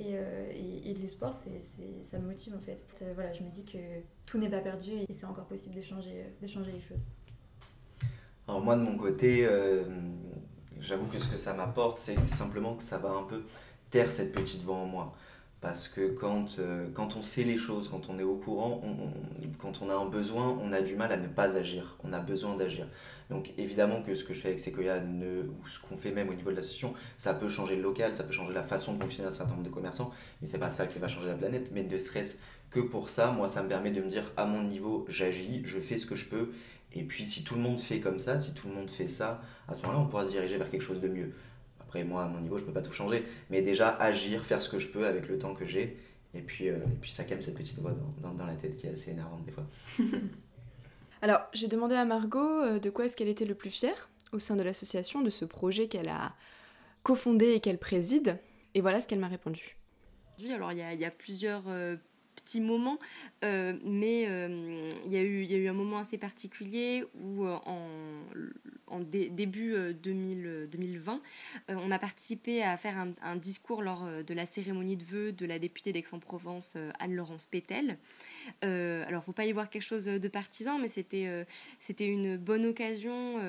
euh, 0.07 0.51
et, 0.51 0.89
et, 0.89 0.93
de 0.93 0.99
l'espoir, 0.99 1.33
ça 1.33 2.19
me 2.19 2.25
motive 2.25 2.53
en 2.55 2.59
fait. 2.59 2.83
Voilà, 3.15 3.33
je 3.33 3.43
me 3.43 3.49
dis 3.49 3.65
que 3.65 3.77
tout 4.25 4.37
n'est 4.37 4.49
pas 4.49 4.59
perdu 4.59 4.91
et 4.91 5.13
c'est 5.13 5.25
encore 5.25 5.45
possible 5.45 5.75
de 5.75 5.81
changer, 5.81 6.25
de 6.41 6.47
changer 6.47 6.71
les 6.71 6.81
choses. 6.81 7.01
Alors 8.47 8.61
moi 8.61 8.75
de 8.75 8.81
mon 8.81 8.97
côté, 8.97 9.45
euh, 9.45 9.83
j'avoue 10.79 11.05
que 11.07 11.19
ce 11.19 11.27
que 11.27 11.37
ça 11.37 11.53
m'apporte, 11.53 11.99
c'est 11.99 12.27
simplement 12.27 12.75
que 12.75 12.83
ça 12.83 12.97
va 12.97 13.09
un 13.09 13.23
peu 13.23 13.43
taire 13.91 14.09
cette 14.09 14.33
petite 14.33 14.63
voix 14.63 14.77
en 14.77 14.87
moi. 14.87 15.13
Parce 15.61 15.89
que 15.89 16.07
quand, 16.07 16.57
euh, 16.59 16.87
quand 16.93 17.17
on 17.17 17.23
sait 17.23 17.43
les 17.43 17.57
choses, 17.57 17.89
quand 17.89 18.09
on 18.09 18.17
est 18.17 18.23
au 18.23 18.35
courant, 18.35 18.81
quand 19.57 19.81
on 19.81 19.89
a 19.89 19.93
un 19.93 20.05
besoin, 20.05 20.57
on 20.61 20.71
a 20.71 20.81
du 20.81 20.95
mal 20.95 21.11
à 21.11 21.17
ne 21.17 21.27
pas 21.27 21.57
agir. 21.57 21.97
On 22.05 22.13
a 22.13 22.19
besoin 22.19 22.55
d'agir. 22.55 22.87
Donc 23.29 23.51
évidemment 23.57 24.01
que 24.01 24.15
ce 24.15 24.23
que 24.23 24.33
je 24.33 24.39
fais 24.39 24.49
avec 24.49 24.61
Sequoia, 24.61 25.01
ne, 25.01 25.41
ou 25.43 25.67
ce 25.67 25.79
qu'on 25.81 25.97
fait 25.97 26.11
même 26.11 26.29
au 26.29 26.33
niveau 26.33 26.51
de 26.51 26.55
l'association, 26.55 26.93
ça 27.17 27.33
peut 27.33 27.49
changer 27.49 27.75
le 27.75 27.81
local, 27.81 28.15
ça 28.15 28.23
peut 28.23 28.31
changer 28.31 28.53
la 28.53 28.63
façon 28.63 28.93
de 28.93 29.01
fonctionner 29.01 29.27
d'un 29.27 29.35
certain 29.35 29.51
nombre 29.51 29.65
de 29.65 29.69
commerçants, 29.69 30.11
mais 30.41 30.47
c'est 30.47 30.59
pas 30.59 30.71
ça 30.71 30.87
qui 30.87 30.97
va 30.97 31.09
changer 31.09 31.27
la 31.27 31.35
planète. 31.35 31.71
Mais 31.73 31.83
ne 31.83 31.97
serait-ce 31.99 32.37
que 32.71 32.79
pour 32.79 33.09
ça, 33.09 33.31
moi, 33.31 33.49
ça 33.49 33.61
me 33.61 33.67
permet 33.67 33.91
de 33.91 34.01
me 34.01 34.07
dire, 34.07 34.31
à 34.37 34.45
mon 34.45 34.63
niveau, 34.63 35.05
j'agis, 35.09 35.61
je 35.65 35.79
fais 35.79 35.97
ce 35.97 36.05
que 36.05 36.15
je 36.15 36.29
peux. 36.29 36.51
Et 36.93 37.03
puis 37.03 37.25
si 37.25 37.43
tout 37.43 37.55
le 37.55 37.61
monde 37.61 37.79
fait 37.79 37.99
comme 37.99 38.17
ça, 38.17 38.39
si 38.39 38.53
tout 38.53 38.67
le 38.67 38.73
monde 38.73 38.89
fait 38.89 39.09
ça, 39.09 39.41
à 39.67 39.75
ce 39.75 39.81
moment-là, 39.83 40.03
on 40.05 40.07
pourra 40.07 40.25
se 40.25 40.31
diriger 40.31 40.57
vers 40.57 40.69
quelque 40.69 40.81
chose 40.81 41.01
de 41.01 41.07
mieux. 41.07 41.33
Après, 41.89 42.03
moi, 42.03 42.25
à 42.25 42.27
mon 42.27 42.39
niveau, 42.39 42.59
je 42.59 42.63
peux 42.63 42.71
pas 42.71 42.83
tout 42.83 42.93
changer. 42.93 43.25
Mais 43.49 43.63
déjà, 43.63 43.89
agir, 43.89 44.45
faire 44.45 44.61
ce 44.61 44.69
que 44.69 44.77
je 44.77 44.89
peux 44.89 45.07
avec 45.07 45.27
le 45.27 45.39
temps 45.39 45.55
que 45.55 45.65
j'ai. 45.65 45.97
Et 46.35 46.41
puis, 46.41 46.69
euh, 46.69 46.75
et 46.75 46.97
puis 47.01 47.11
ça 47.11 47.23
calme 47.23 47.41
cette 47.41 47.57
petite 47.57 47.79
voix 47.79 47.95
dans, 48.21 48.31
dans, 48.31 48.45
la 48.45 48.53
tête 48.53 48.77
qui 48.77 48.85
est 48.85 48.91
assez 48.91 49.09
énervante 49.09 49.43
des 49.43 49.51
fois. 49.51 49.65
Alors, 51.23 51.41
j'ai 51.51 51.67
demandé 51.67 51.95
à 51.95 52.05
Margot 52.05 52.61
euh, 52.61 52.77
de 52.77 52.91
quoi 52.91 53.05
est-ce 53.05 53.15
qu'elle 53.15 53.27
était 53.27 53.45
le 53.45 53.55
plus 53.55 53.71
fière 53.71 54.07
au 54.31 54.37
sein 54.37 54.55
de 54.55 54.61
l'association, 54.61 55.23
de 55.23 55.31
ce 55.31 55.45
projet 55.45 55.87
qu'elle 55.87 56.09
a 56.09 56.35
cofondé 57.01 57.53
et 57.53 57.59
qu'elle 57.59 57.79
préside. 57.79 58.37
Et 58.75 58.81
voilà 58.81 59.01
ce 59.01 59.07
qu'elle 59.07 59.17
m'a 59.17 59.27
répondu. 59.27 59.75
Alors, 60.53 60.71
il 60.71 60.77
y, 60.77 60.95
y, 60.95 61.05
a 61.05 61.11
plusieurs 61.11 61.63
euh, 61.69 61.95
petits 62.41 62.61
moments, 62.61 62.99
mais 63.41 64.23
il 64.23 65.11
y, 65.11 65.17
a 65.17 65.21
eu, 65.21 65.67
un 65.67 65.73
moment 65.73 65.99
assez 65.99 66.17
particulier 66.17 67.03
où 67.15 67.45
en 67.45 67.89
en 68.89 68.99
début 68.99 69.75
2020, 69.93 71.13
euh, 71.13 71.17
euh, 71.69 71.79
on 71.81 71.91
a 71.91 71.99
participé 71.99 72.63
à 72.63 72.75
faire 72.77 72.95
un, 73.21 73.35
discours 73.35 73.81
lors 73.81 74.05
euh, 74.05 74.23
de 74.23 74.33
la 74.33 74.45
cérémonie 74.45 74.97
de 74.97 75.03
vœux 75.03 75.31
de 75.31 75.45
la 75.45 75.59
députée 75.59 75.93
d'Aix-en-Provence, 75.93 76.75
Anne-Laurence 76.99 77.45
Pétel. 77.45 77.97
Euh, 78.63 79.05
alors, 79.07 79.23
faut 79.23 79.31
pas 79.31 79.45
y 79.45 79.51
voir 79.51 79.69
quelque 79.69 79.83
chose 79.83 80.05
de 80.05 80.27
partisan, 80.27 80.79
mais 80.79 80.87
c'était 80.87 81.45
une 81.99 82.37
bonne 82.37 82.65
occasion 82.65 83.39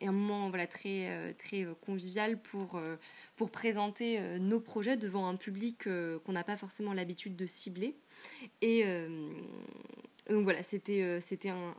et 0.00 0.06
un 0.06 0.12
moment 0.12 0.50
très 0.68 1.66
convivial 1.84 2.38
pour 2.38 2.80
pour 3.36 3.50
présenter 3.50 4.20
nos 4.38 4.60
projets 4.60 4.96
devant 4.96 5.26
un 5.26 5.36
public 5.36 5.84
qu'on 5.84 6.32
n'a 6.32 6.44
pas 6.44 6.56
forcément 6.56 6.92
l'habitude 6.92 7.34
de 7.36 7.46
cibler. 7.46 7.96
Et 8.60 8.84
donc 10.30 10.44
voilà, 10.44 10.62
c'était 10.62 11.02
euh, 11.02 11.20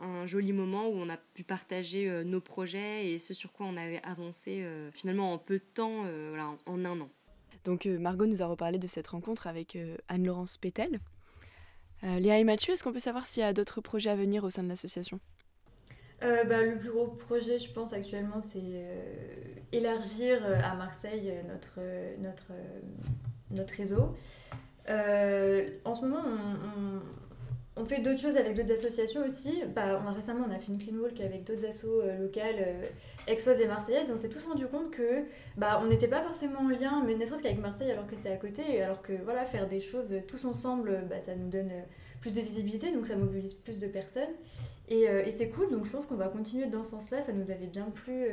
un, 0.02 0.26
joli 0.26 0.52
moment 0.52 0.88
où 0.88 0.94
on 0.96 1.10
a 1.10 1.18
pu 1.18 1.44
partager 1.44 2.10
euh, 2.10 2.24
nos 2.24 2.42
projets 2.42 3.12
et 3.12 3.18
ce 3.18 3.34
sur 3.34 3.54
quoi 3.54 3.66
on 3.66 3.78
avait 3.78 4.02
avancé 4.04 4.63
euh, 4.63 4.92
finalement 4.92 5.34
en 5.34 5.38
peu 5.38 5.56
de 5.56 5.63
temps, 5.74 6.04
voilà, 6.30 6.56
en, 6.66 6.86
un 6.86 7.00
an. 7.00 7.10
Donc 7.63 7.86
Margot 7.86 8.26
nous 8.26 8.42
a 8.42 8.46
reparlé 8.46 8.78
de 8.78 8.88
cette 8.88 9.08
rencontre 9.08 9.48
avec 9.48 9.78
Anne-Laurence 10.10 10.58
Pétel. 10.58 11.00
Léa 12.02 12.38
et 12.38 12.44
Mathieu, 12.44 12.74
est-ce 12.74 12.84
qu'on 12.84 12.92
peut 12.92 13.00
savoir 13.00 13.26
s'il 13.26 13.39
y 13.39 13.46
a 13.46 13.54
d'autres 13.54 13.80
projets 13.80 14.10
à 14.10 14.16
venir 14.16 14.44
au 14.44 14.50
sein 14.50 14.63
de 14.63 14.68
l'association? 14.68 15.22
Bah, 16.24 16.64
le 16.64 16.78
plus 16.78 16.90
gros 16.90 17.08
projet, 17.08 17.60
je 17.60 17.72
pense, 17.72 17.94
actuellement, 17.94 18.42
c'est 18.42 18.86
élargir 19.72 20.42
à 20.64 20.76
Marseille 20.76 21.34
notre, 21.50 21.80
notre, 22.22 22.54
notre 23.52 23.74
réseau. 23.74 24.16
en 24.88 25.94
ce 25.94 26.02
moment, 26.06 26.24
on, 26.26 27.02
on 27.76 27.86
fait 27.86 28.02
d'autres 28.02 28.20
choses 28.20 28.38
avec 28.38 28.56
d'autres 28.56 28.72
associations 28.72 29.26
aussi. 29.26 29.64
Bah, 29.76 30.00
récemment, 30.16 30.46
on 30.48 30.52
a 30.52 30.60
fait 30.60 30.72
une 30.72 30.78
clean 30.78 30.98
walk 30.98 31.20
avec 31.20 31.44
d'autres 31.44 31.66
assos 31.66 32.02
euh, 32.02 32.18
locales, 32.18 32.56
euh, 32.60 32.86
et 33.28 33.68
marseillaises, 33.68 34.10
et 34.10 34.12
on 34.12 34.18
s'est 34.18 34.30
tous 34.30 34.46
rendu 34.46 34.68
compte 34.68 34.92
que 34.92 35.24
bah, 35.58 35.80
on 35.82 35.88
n'était 35.88 36.08
pas 36.08 36.22
forcément 36.22 36.60
en 36.60 36.70
lien, 36.70 37.04
mais 37.06 37.16
ne 37.16 37.26
serait-ce 37.26 37.42
qu'avec 37.42 37.60
Marseille, 37.60 37.90
alors 37.90 38.06
que 38.06 38.16
c'est 38.22 38.32
à 38.32 38.38
côté, 38.38 38.82
alors 38.82 39.02
que 39.02 39.14
voilà, 39.24 39.46
faire 39.46 39.68
des 39.68 39.80
choses 39.80 40.16
tous 40.28 40.46
ensemble, 40.46 41.04
bah, 41.10 41.20
ça 41.20 41.36
nous 41.36 41.50
donne 41.50 41.72
plus 42.22 42.34
de 42.34 42.42
visibilité, 42.42 42.92
donc 42.92 43.08
ça 43.08 43.16
mobilise 43.16 43.54
plus 43.56 43.80
de 43.80 43.88
personnes. 43.88 44.34
Et, 44.94 45.10
euh, 45.10 45.26
et 45.26 45.32
c'est 45.32 45.50
cool, 45.50 45.72
donc 45.72 45.86
je 45.86 45.90
pense 45.90 46.06
qu'on 46.06 46.16
va 46.16 46.28
continuer 46.28 46.68
dans 46.68 46.84
ce 46.84 46.92
sens-là, 46.92 47.24
ça 47.24 47.34
nous 47.34 47.50
avait 47.50 47.66
bien 47.66 47.86
plu. 47.86 48.28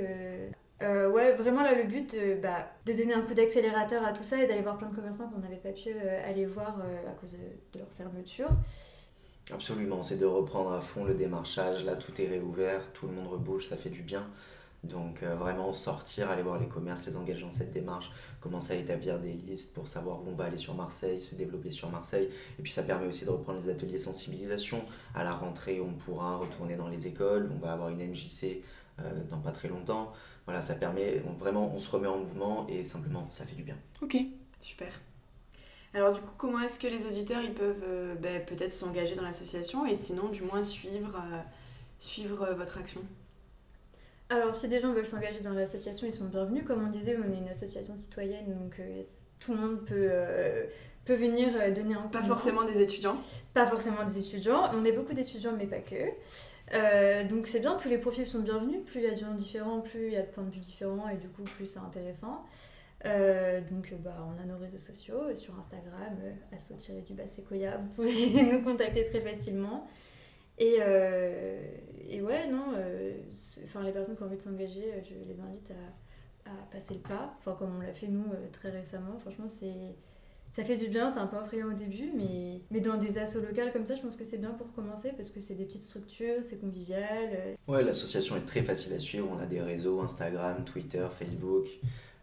Euh, 0.83 1.11
ouais, 1.11 1.33
vraiment 1.33 1.63
là, 1.63 1.75
le 1.75 1.85
but 1.85 2.15
bah, 2.43 2.71
de 2.85 2.93
donner 2.93 3.15
un 3.15 3.23
coup 3.23 3.33
d'accélérateur 3.33 4.05
à 4.05 4.13
tout 4.13 4.23
ça 4.23 4.43
et 4.43 4.47
d'aller 4.47 4.61
voir 4.61 4.77
plein 4.77 4.89
de 4.89 4.95
commerçants 4.95 5.31
qu'on 5.31 5.41
n'avait 5.41 5.57
pas 5.57 5.73
pu 5.73 5.91
aller 6.27 6.45
voir 6.45 6.77
à 7.09 7.13
cause 7.13 7.33
de, 7.33 7.39
de 7.73 7.79
leur 7.79 7.91
fermeture. 7.93 8.49
Absolument, 9.53 10.03
c'est 10.03 10.19
de 10.19 10.27
reprendre 10.27 10.73
à 10.73 10.81
fond 10.81 11.05
le 11.05 11.15
démarchage. 11.15 11.85
Là, 11.85 11.97
tout 11.97 12.13
est 12.21 12.27
réouvert, 12.27 12.93
tout 12.93 13.07
le 13.07 13.15
monde 13.15 13.29
rebouge, 13.29 13.67
ça 13.67 13.77
fait 13.77 13.91
du 13.91 14.03
bien. 14.03 14.27
Donc 14.83 15.23
euh, 15.23 15.35
vraiment 15.35 15.73
sortir, 15.75 16.31
aller 16.31 16.43
voir 16.43 16.59
les 16.59 16.67
commerces, 16.67 17.05
les 17.05 17.17
engager 17.17 17.43
dans 17.43 17.51
cette 17.51 17.73
démarche, 17.73 18.11
commencer 18.41 18.73
à 18.73 18.77
établir 18.77 19.19
des 19.19 19.33
listes 19.33 19.75
pour 19.75 19.87
savoir 19.87 20.21
où 20.23 20.29
on 20.29 20.35
va 20.35 20.45
aller 20.45 20.57
sur 20.57 20.75
Marseille, 20.75 21.21
se 21.21 21.35
développer 21.35 21.71
sur 21.71 21.91
Marseille. 21.91 22.31
Et 22.59 22.63
puis 22.63 22.73
ça 22.73 22.83
permet 22.83 23.07
aussi 23.07 23.25
de 23.25 23.31
reprendre 23.31 23.61
les 23.61 23.69
ateliers 23.69 23.99
sensibilisation. 23.99 24.83
À 25.15 25.23
la 25.23 25.35
rentrée, 25.35 25.81
on 25.81 25.93
pourra 25.93 26.39
retourner 26.39 26.77
dans 26.77 26.89
les 26.89 27.07
écoles, 27.07 27.51
on 27.55 27.59
va 27.59 27.73
avoir 27.73 27.91
une 27.91 27.99
MJC 27.99 28.63
euh, 29.01 29.23
dans 29.29 29.39
pas 29.39 29.53
très 29.53 29.69
longtemps. 29.69 30.13
Voilà, 30.47 30.63
ça 30.63 30.75
permet, 30.75 31.23
vraiment, 31.39 31.73
on 31.75 31.79
se 31.79 31.91
remet 31.91 32.09
en 32.09 32.19
mouvement 32.19 32.67
et 32.69 32.83
simplement, 32.83 33.29
ça 33.31 33.45
fait 33.45 33.57
du 33.57 33.63
bien. 33.63 33.77
Ok, 34.01 34.17
super. 34.63 34.89
Alors 35.93 36.13
du 36.15 36.21
coup, 36.21 36.31
comment 36.39 36.61
est-ce 36.61 36.79
que 36.79 36.87
les 36.87 37.05
auditeurs 37.05 37.43
ils 37.43 37.53
peuvent 37.53 37.83
euh, 37.85 38.15
ben, 38.15 38.43
peut-être 38.47 38.73
s'engager 38.73 39.15
dans 39.15 39.25
l'association 39.25 39.85
et 39.85 39.95
sinon 39.95 40.29
du 40.29 40.43
moins 40.43 40.63
suivre, 40.63 41.19
votre 42.57 42.79
action? 42.79 43.03
Alors 44.31 44.55
si 44.55 44.69
des 44.69 44.81
gens 44.81 44.93
veulent 44.93 45.07
s'engager 45.07 45.41
dans 45.41 45.53
l'association, 45.53 46.07
ils 46.07 46.15
sont 46.15 46.27
bienvenus. 46.27 46.65
Comme 46.67 46.85
on 46.87 46.91
disait, 46.91 47.17
on 47.19 47.33
est 47.33 47.39
une 47.39 47.49
association 47.49 47.97
citoyenne, 47.97 48.47
donc 48.47 48.81
tout 49.41 49.53
le 49.53 49.59
monde 49.59 49.85
peut, 49.85 50.11
peut 51.05 51.15
venir 51.15 51.49
donner 51.75 51.95
un 51.95 52.09
Pas 52.09 52.23
forcément 52.23 52.65
des 52.65 52.81
étudiants 52.81 53.17
Pas 53.55 53.67
forcément 53.67 54.05
des 54.05 54.19
étudiants. 54.19 54.71
On 54.73 54.85
est 54.85 54.93
beaucoup 54.93 55.15
d'étudiants, 55.15 55.55
mais 55.59 55.67
pas 55.67 55.81
que. 55.81 57.29
donc 57.29 57.49
c'est 57.49 57.61
bien, 57.61 57.75
tous 57.75 57.89
les 57.89 57.99
profils 57.99 58.27
sont 58.27 58.41
bienvenus. 58.41 58.85
Plus 58.87 59.01
il 59.01 59.07
y 59.07 59.09
a 59.09 59.15
de 59.15 59.19
gens 59.19 59.35
différents, 59.35 59.81
plus 59.81 60.07
il 60.07 60.13
y 60.13 60.17
a 60.17 60.23
de 60.23 60.29
points 60.29 60.45
de 60.45 60.51
vue 60.51 60.61
différents 60.61 61.09
et 61.09 61.17
du 61.17 61.29
coup 61.29 61.43
plus 61.43 61.67
c'est 61.67 61.81
intéressant. 61.81 62.47
Euh, 63.07 63.61
donc 63.71 63.95
bah, 64.01 64.27
on 64.29 64.43
a 64.43 64.45
nos 64.45 64.59
réseaux 64.59 64.79
sociaux 64.79 65.23
euh, 65.23 65.35
sur 65.35 65.59
Instagram, 65.59 66.19
euh, 66.23 66.33
asso 66.55 66.93
du 67.07 67.17
Sequoia, 67.29 67.79
vous 67.79 67.89
pouvez 67.95 68.43
nous 68.53 68.63
contacter 68.63 69.07
très 69.09 69.21
facilement. 69.21 69.89
Et, 70.61 70.79
et 72.09 72.23
ouais, 72.23 72.49
non, 72.49 72.75
enfin 73.65 73.83
les 73.83 73.93
personnes 73.93 74.17
qui 74.17 74.23
ont 74.23 74.27
envie 74.27 74.37
de 74.37 74.43
s'engager, 74.43 74.93
je 75.03 75.15
les 75.15 75.41
invite 75.41 75.73
à, 76.47 76.51
à, 76.51 76.55
passer 76.71 76.95
le 76.95 77.01
pas, 77.01 77.35
enfin 77.39 77.57
comme 77.59 77.77
on 77.77 77.81
l'a 77.81 77.95
fait 77.95 78.09
nous 78.09 78.27
très 78.53 78.71
récemment, 78.71 79.19
franchement 79.19 79.49
ça 80.53 80.65
fait 80.65 80.77
du 80.77 80.89
bien, 80.89 81.11
c'est 81.11 81.21
un 81.21 81.27
peu 81.27 81.37
effrayant 81.43 81.69
au 81.69 81.75
début, 81.75 82.11
mais, 82.17 82.61
mais 82.71 82.81
dans 82.81 82.97
des 82.97 83.19
assos 83.19 83.41
locales 83.41 83.73
comme 83.73 83.87
ça, 83.87 83.95
je 83.95 84.03
pense 84.03 84.17
que 84.17 84.25
c'est 84.25 84.39
bien 84.39 84.51
pour 84.51 84.73
commencer 84.73 85.13
parce 85.17 85.31
que 85.31 85.41
c'est 85.41 85.55
des 85.55 85.65
petites 85.65 85.85
structures, 85.85 86.43
c'est 86.43 86.59
convivial. 86.59 87.57
Ouais, 87.69 87.85
l'association 87.85 88.37
est 88.37 88.47
très 88.47 88.63
facile 88.63 88.93
à 88.95 88.99
suivre. 88.99 89.29
On 89.31 89.39
a 89.39 89.47
des 89.47 89.61
réseaux 89.61 90.01
Instagram, 90.01 90.65
Twitter, 90.65 91.07
Facebook. 91.17 91.69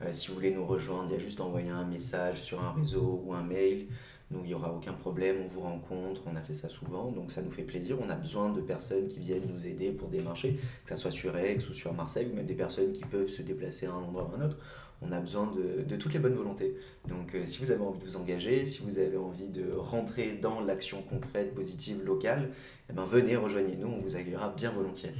Euh, 0.01 0.11
si 0.11 0.27
vous 0.27 0.35
voulez 0.35 0.51
nous 0.51 0.65
rejoindre, 0.65 1.05
il 1.09 1.13
y 1.13 1.15
a 1.15 1.19
juste 1.19 1.39
à 1.39 1.43
envoyer 1.43 1.69
un 1.69 1.85
message 1.85 2.41
sur 2.41 2.61
un 2.61 2.73
réseau 2.73 3.23
ou 3.25 3.33
un 3.33 3.43
mail. 3.43 3.87
Nous, 4.29 4.41
il 4.43 4.47
n'y 4.47 4.53
aura 4.53 4.73
aucun 4.73 4.93
problème, 4.93 5.37
on 5.45 5.47
vous 5.47 5.61
rencontre, 5.61 6.21
on 6.25 6.35
a 6.35 6.41
fait 6.41 6.53
ça 6.53 6.67
souvent, 6.67 7.11
donc 7.11 7.31
ça 7.31 7.41
nous 7.41 7.51
fait 7.51 7.63
plaisir. 7.63 7.97
On 8.01 8.09
a 8.09 8.15
besoin 8.15 8.49
de 8.49 8.59
personnes 8.59 9.07
qui 9.07 9.19
viennent 9.19 9.47
nous 9.49 9.65
aider 9.65 9.91
pour 9.91 10.09
démarcher, 10.09 10.59
que 10.85 10.95
ce 10.95 11.01
soit 11.01 11.11
sur 11.11 11.37
Aix 11.37 11.57
ou 11.69 11.73
sur 11.73 11.93
Marseille, 11.93 12.27
ou 12.31 12.35
même 12.35 12.45
des 12.45 12.55
personnes 12.55 12.91
qui 12.91 13.05
peuvent 13.05 13.29
se 13.29 13.41
déplacer 13.41 13.85
à 13.85 13.91
un 13.91 14.03
endroit 14.03 14.29
ou 14.29 14.35
à 14.35 14.43
un 14.43 14.47
autre. 14.47 14.57
On 15.01 15.11
a 15.11 15.19
besoin 15.19 15.53
de, 15.55 15.95
toutes 15.95 16.13
les 16.13 16.19
bonnes 16.19 16.33
volontés. 16.33 16.75
Donc 17.07 17.35
euh, 17.35 17.45
si 17.45 17.59
vous 17.59 17.71
avez 17.71 17.83
envie 17.83 17.99
de 17.99 18.03
vous 18.03 18.17
engager, 18.17 18.65
si 18.65 18.81
vous 18.81 18.99
avez 18.99 19.17
envie 19.17 19.47
de 19.47 19.75
rentrer 19.75 20.33
dans 20.33 20.59
l'action 20.59 21.03
concrète, 21.03 21.53
positive, 21.53 22.03
locale, 22.03 22.49
eh 22.89 22.93
ben, 22.93 23.03
venez, 23.03 23.35
rejoignez-nous, 23.35 23.87
on 23.87 24.01
vous 24.01 24.15
accueillera 24.15 24.49
bien 24.49 24.71
volontiers. 24.71 25.11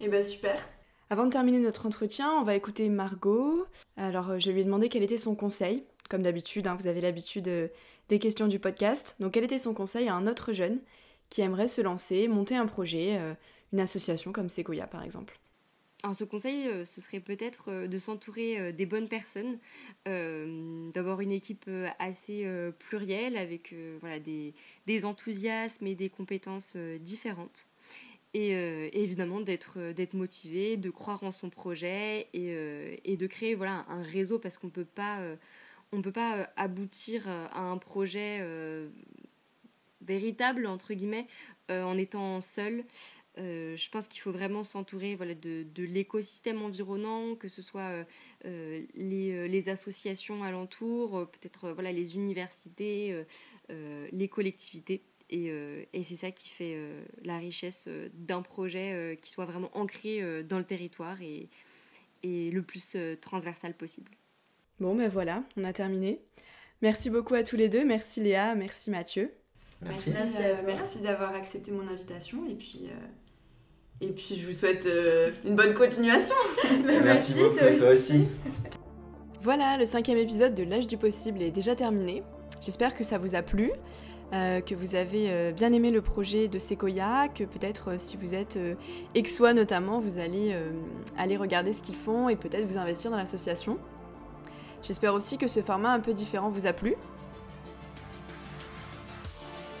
Eh 0.00 0.08
ben 0.08 0.22
super, 0.22 0.68
avant 1.08 1.26
de 1.26 1.30
terminer 1.30 1.60
notre 1.60 1.86
entretien, 1.86 2.32
on 2.32 2.42
va 2.42 2.56
écouter 2.56 2.88
Margot. 2.88 3.64
Alors, 3.96 4.30
euh, 4.30 4.38
je 4.40 4.50
lui 4.50 4.62
ai 4.62 4.64
demandé 4.64 4.88
quel 4.88 5.04
était 5.04 5.18
son 5.18 5.36
conseil. 5.36 5.84
Comme 6.10 6.22
d'habitude, 6.22 6.66
hein, 6.66 6.76
vous 6.78 6.88
avez 6.88 7.00
l'habitude 7.00 7.46
euh, 7.46 7.68
des 8.08 8.18
questions 8.18 8.46
du 8.46 8.58
podcast. 8.58 9.16
Donc, 9.20 9.32
quel 9.32 9.44
était 9.44 9.58
son 9.58 9.74
conseil 9.74 10.08
à 10.08 10.14
un 10.14 10.26
autre 10.26 10.52
jeune 10.52 10.80
qui 11.30 11.40
aimerait 11.40 11.68
se 11.68 11.80
lancer, 11.80 12.28
monter 12.28 12.56
un 12.56 12.66
projet, 12.66 13.18
euh, 13.18 13.34
une 13.72 13.80
association 13.80 14.32
comme 14.32 14.48
Sequoia 14.48 14.86
par 14.86 15.02
exemple? 15.02 15.38
Alors 16.02 16.14
ce 16.14 16.24
conseil, 16.24 16.68
ce 16.84 17.00
serait 17.00 17.18
peut-être 17.18 17.88
de 17.88 17.98
s'entourer 17.98 18.72
des 18.72 18.86
bonnes 18.86 19.08
personnes, 19.08 19.58
d'avoir 20.04 21.20
une 21.20 21.32
équipe 21.32 21.68
assez 21.98 22.46
plurielle 22.78 23.36
avec 23.36 23.74
voilà, 24.00 24.20
des, 24.20 24.54
des, 24.86 25.04
enthousiasmes 25.04 25.86
et 25.86 25.96
des 25.96 26.10
compétences 26.10 26.76
différentes. 26.76 27.66
Euh, 28.36 28.88
et, 28.92 29.02
évidemment 29.02 29.40
d'être 29.40 29.74
euh, 29.78 30.06
motivé, 30.12 30.76
de 30.76 30.90
croire 30.90 31.22
en 31.22 31.32
son 31.32 31.48
projet 31.48 32.28
et, 32.34 32.50
euh, 32.50 32.94
et 33.04 33.16
de 33.16 33.26
créer 33.26 33.54
voilà 33.54 33.86
un 33.88 34.02
réseau 34.02 34.38
parce 34.38 34.58
qu'on 34.58 34.68
peut 34.68 34.84
pas 34.84 35.20
on 35.92 36.02
peut 36.02 36.12
pas 36.12 36.50
aboutir 36.56 37.28
à 37.28 37.60
un 37.60 37.78
projet 37.78 38.44
véritable 40.02 40.66
entre 40.66 40.94
guillemets 40.94 41.26
en 41.68 41.96
étant 41.98 42.40
seul. 42.40 42.84
je 43.36 43.90
pense 43.90 44.08
qu'il 44.08 44.20
faut 44.20 44.32
vraiment 44.32 44.64
s'entourer 44.64 45.14
voilà, 45.14 45.34
de, 45.34 45.66
l'écosystème 45.76 46.62
environnant, 46.62 47.34
que 47.34 47.48
ce 47.48 47.62
soit 47.62 48.04
les, 48.44 49.68
associations 49.68 50.42
alentours, 50.42 51.28
peut-être 51.30 51.70
voilà, 51.70 51.92
les 51.92 52.16
universités, 52.16 53.24
les 53.68 54.28
collectivités. 54.28 55.02
Et, 55.30 56.02
c'est 56.02 56.16
ça 56.16 56.30
qui 56.30 56.48
fait 56.48 56.78
la 57.22 57.38
richesse 57.38 57.88
d'un 58.14 58.42
projet 58.42 59.18
qui 59.22 59.30
soit 59.30 59.46
vraiment 59.46 59.70
ancré 59.76 60.44
dans 60.44 60.58
le 60.58 60.64
territoire 60.64 61.18
et 61.22 61.48
le 62.22 62.60
plus 62.62 62.96
transversal 63.20 63.74
possible. 63.74 64.10
Bon, 64.78 64.94
ben 64.94 65.08
voilà, 65.08 65.42
on 65.56 65.64
a 65.64 65.72
terminé. 65.72 66.20
Merci 66.82 67.08
beaucoup 67.08 67.34
à 67.34 67.42
tous 67.42 67.56
les 67.56 67.70
deux. 67.70 67.84
Merci 67.84 68.20
Léa, 68.20 68.54
merci 68.54 68.90
Mathieu. 68.90 69.32
Merci. 69.82 70.10
Merci, 70.66 71.00
d'avoir 71.00 71.34
accepté 71.34 71.70
mon 71.70 71.86
invitation 71.88 72.44
et 72.46 72.54
puis, 72.54 72.82
euh, 72.86 74.06
et 74.06 74.12
puis 74.12 74.36
je 74.36 74.46
vous 74.46 74.52
souhaite 74.52 74.84
euh, 74.86 75.30
une 75.44 75.56
bonne 75.56 75.74
continuation. 75.74 76.34
merci, 76.84 77.34
beaucoup, 77.34 77.56
toi 77.56 77.88
aussi. 77.90 78.26
Voilà, 79.42 79.78
le 79.78 79.86
cinquième 79.86 80.18
épisode 80.18 80.54
de 80.54 80.62
L'âge 80.62 80.86
du 80.86 80.98
possible 80.98 81.40
est 81.40 81.50
déjà 81.50 81.74
terminé. 81.74 82.22
J'espère 82.60 82.94
que 82.94 83.04
ça 83.04 83.16
vous 83.16 83.34
a 83.34 83.42
plu. 83.42 83.72
Euh, 84.32 84.60
que 84.60 84.74
vous 84.74 84.96
avez 84.96 85.52
bien 85.52 85.72
aimé 85.72 85.92
le 85.92 86.02
projet 86.02 86.48
de 86.48 86.58
Sequoia, 86.58 87.28
que 87.28 87.44
peut-être 87.44 88.00
si 88.00 88.16
vous 88.16 88.34
êtes 88.34 88.58
exois 89.14 89.54
notamment, 89.54 90.00
vous 90.00 90.18
allez 90.18 90.54
aller 91.16 91.36
regarder 91.36 91.72
ce 91.72 91.80
qu'ils 91.80 91.94
font 91.94 92.28
et 92.28 92.36
peut-être 92.36 92.66
vous 92.66 92.76
investir 92.76 93.10
dans 93.10 93.18
l'association. 93.18 93.78
J'espère 94.82 95.14
aussi 95.14 95.38
que 95.38 95.48
ce 95.48 95.62
format 95.62 95.92
un 95.92 96.00
peu 96.00 96.12
différent 96.12 96.48
vous 96.48 96.66
a 96.66 96.72
plu. 96.72 96.94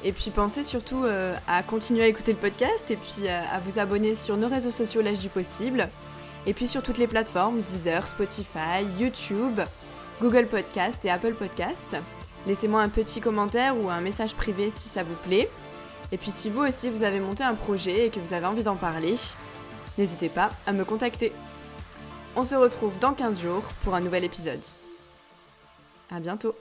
Et 0.04 0.12
puis 0.12 0.30
pensez 0.30 0.62
surtout 0.62 1.04
euh, 1.04 1.34
à 1.48 1.62
continuer 1.62 2.04
à 2.04 2.06
écouter 2.06 2.32
le 2.32 2.38
podcast 2.38 2.90
et 2.90 2.96
puis 2.96 3.26
euh, 3.26 3.40
à 3.52 3.58
vous 3.58 3.78
abonner 3.78 4.14
sur 4.14 4.36
nos 4.36 4.48
réseaux 4.48 4.70
sociaux 4.70 5.02
l'âge 5.02 5.18
du 5.18 5.28
possible. 5.28 5.88
Et 6.46 6.52
puis 6.52 6.68
sur 6.68 6.82
toutes 6.82 6.98
les 6.98 7.08
plateformes, 7.08 7.60
Deezer, 7.62 8.06
Spotify, 8.06 8.84
YouTube, 9.00 9.60
Google 10.20 10.46
Podcast 10.46 11.04
et 11.04 11.10
Apple 11.10 11.34
Podcast. 11.34 11.96
Laissez-moi 12.46 12.82
un 12.82 12.88
petit 12.88 13.20
commentaire 13.20 13.76
ou 13.76 13.90
un 13.90 14.00
message 14.00 14.34
privé 14.34 14.70
si 14.70 14.88
ça 14.88 15.02
vous 15.02 15.16
plaît. 15.26 15.48
Et 16.12 16.18
puis 16.18 16.30
si 16.30 16.50
vous 16.50 16.60
aussi 16.60 16.88
vous 16.88 17.02
avez 17.02 17.18
monté 17.18 17.42
un 17.42 17.54
projet 17.54 18.06
et 18.06 18.10
que 18.10 18.20
vous 18.20 18.32
avez 18.32 18.46
envie 18.46 18.62
d'en 18.62 18.76
parler, 18.76 19.16
n'hésitez 19.98 20.28
pas 20.28 20.50
à 20.66 20.72
me 20.72 20.84
contacter. 20.84 21.32
On 22.36 22.44
se 22.44 22.54
retrouve 22.54 22.96
dans 23.00 23.12
15 23.12 23.40
jours 23.40 23.64
pour 23.82 23.94
un 23.94 24.00
nouvel 24.00 24.22
épisode. 24.22 24.60
À 26.10 26.20
bientôt 26.20 26.54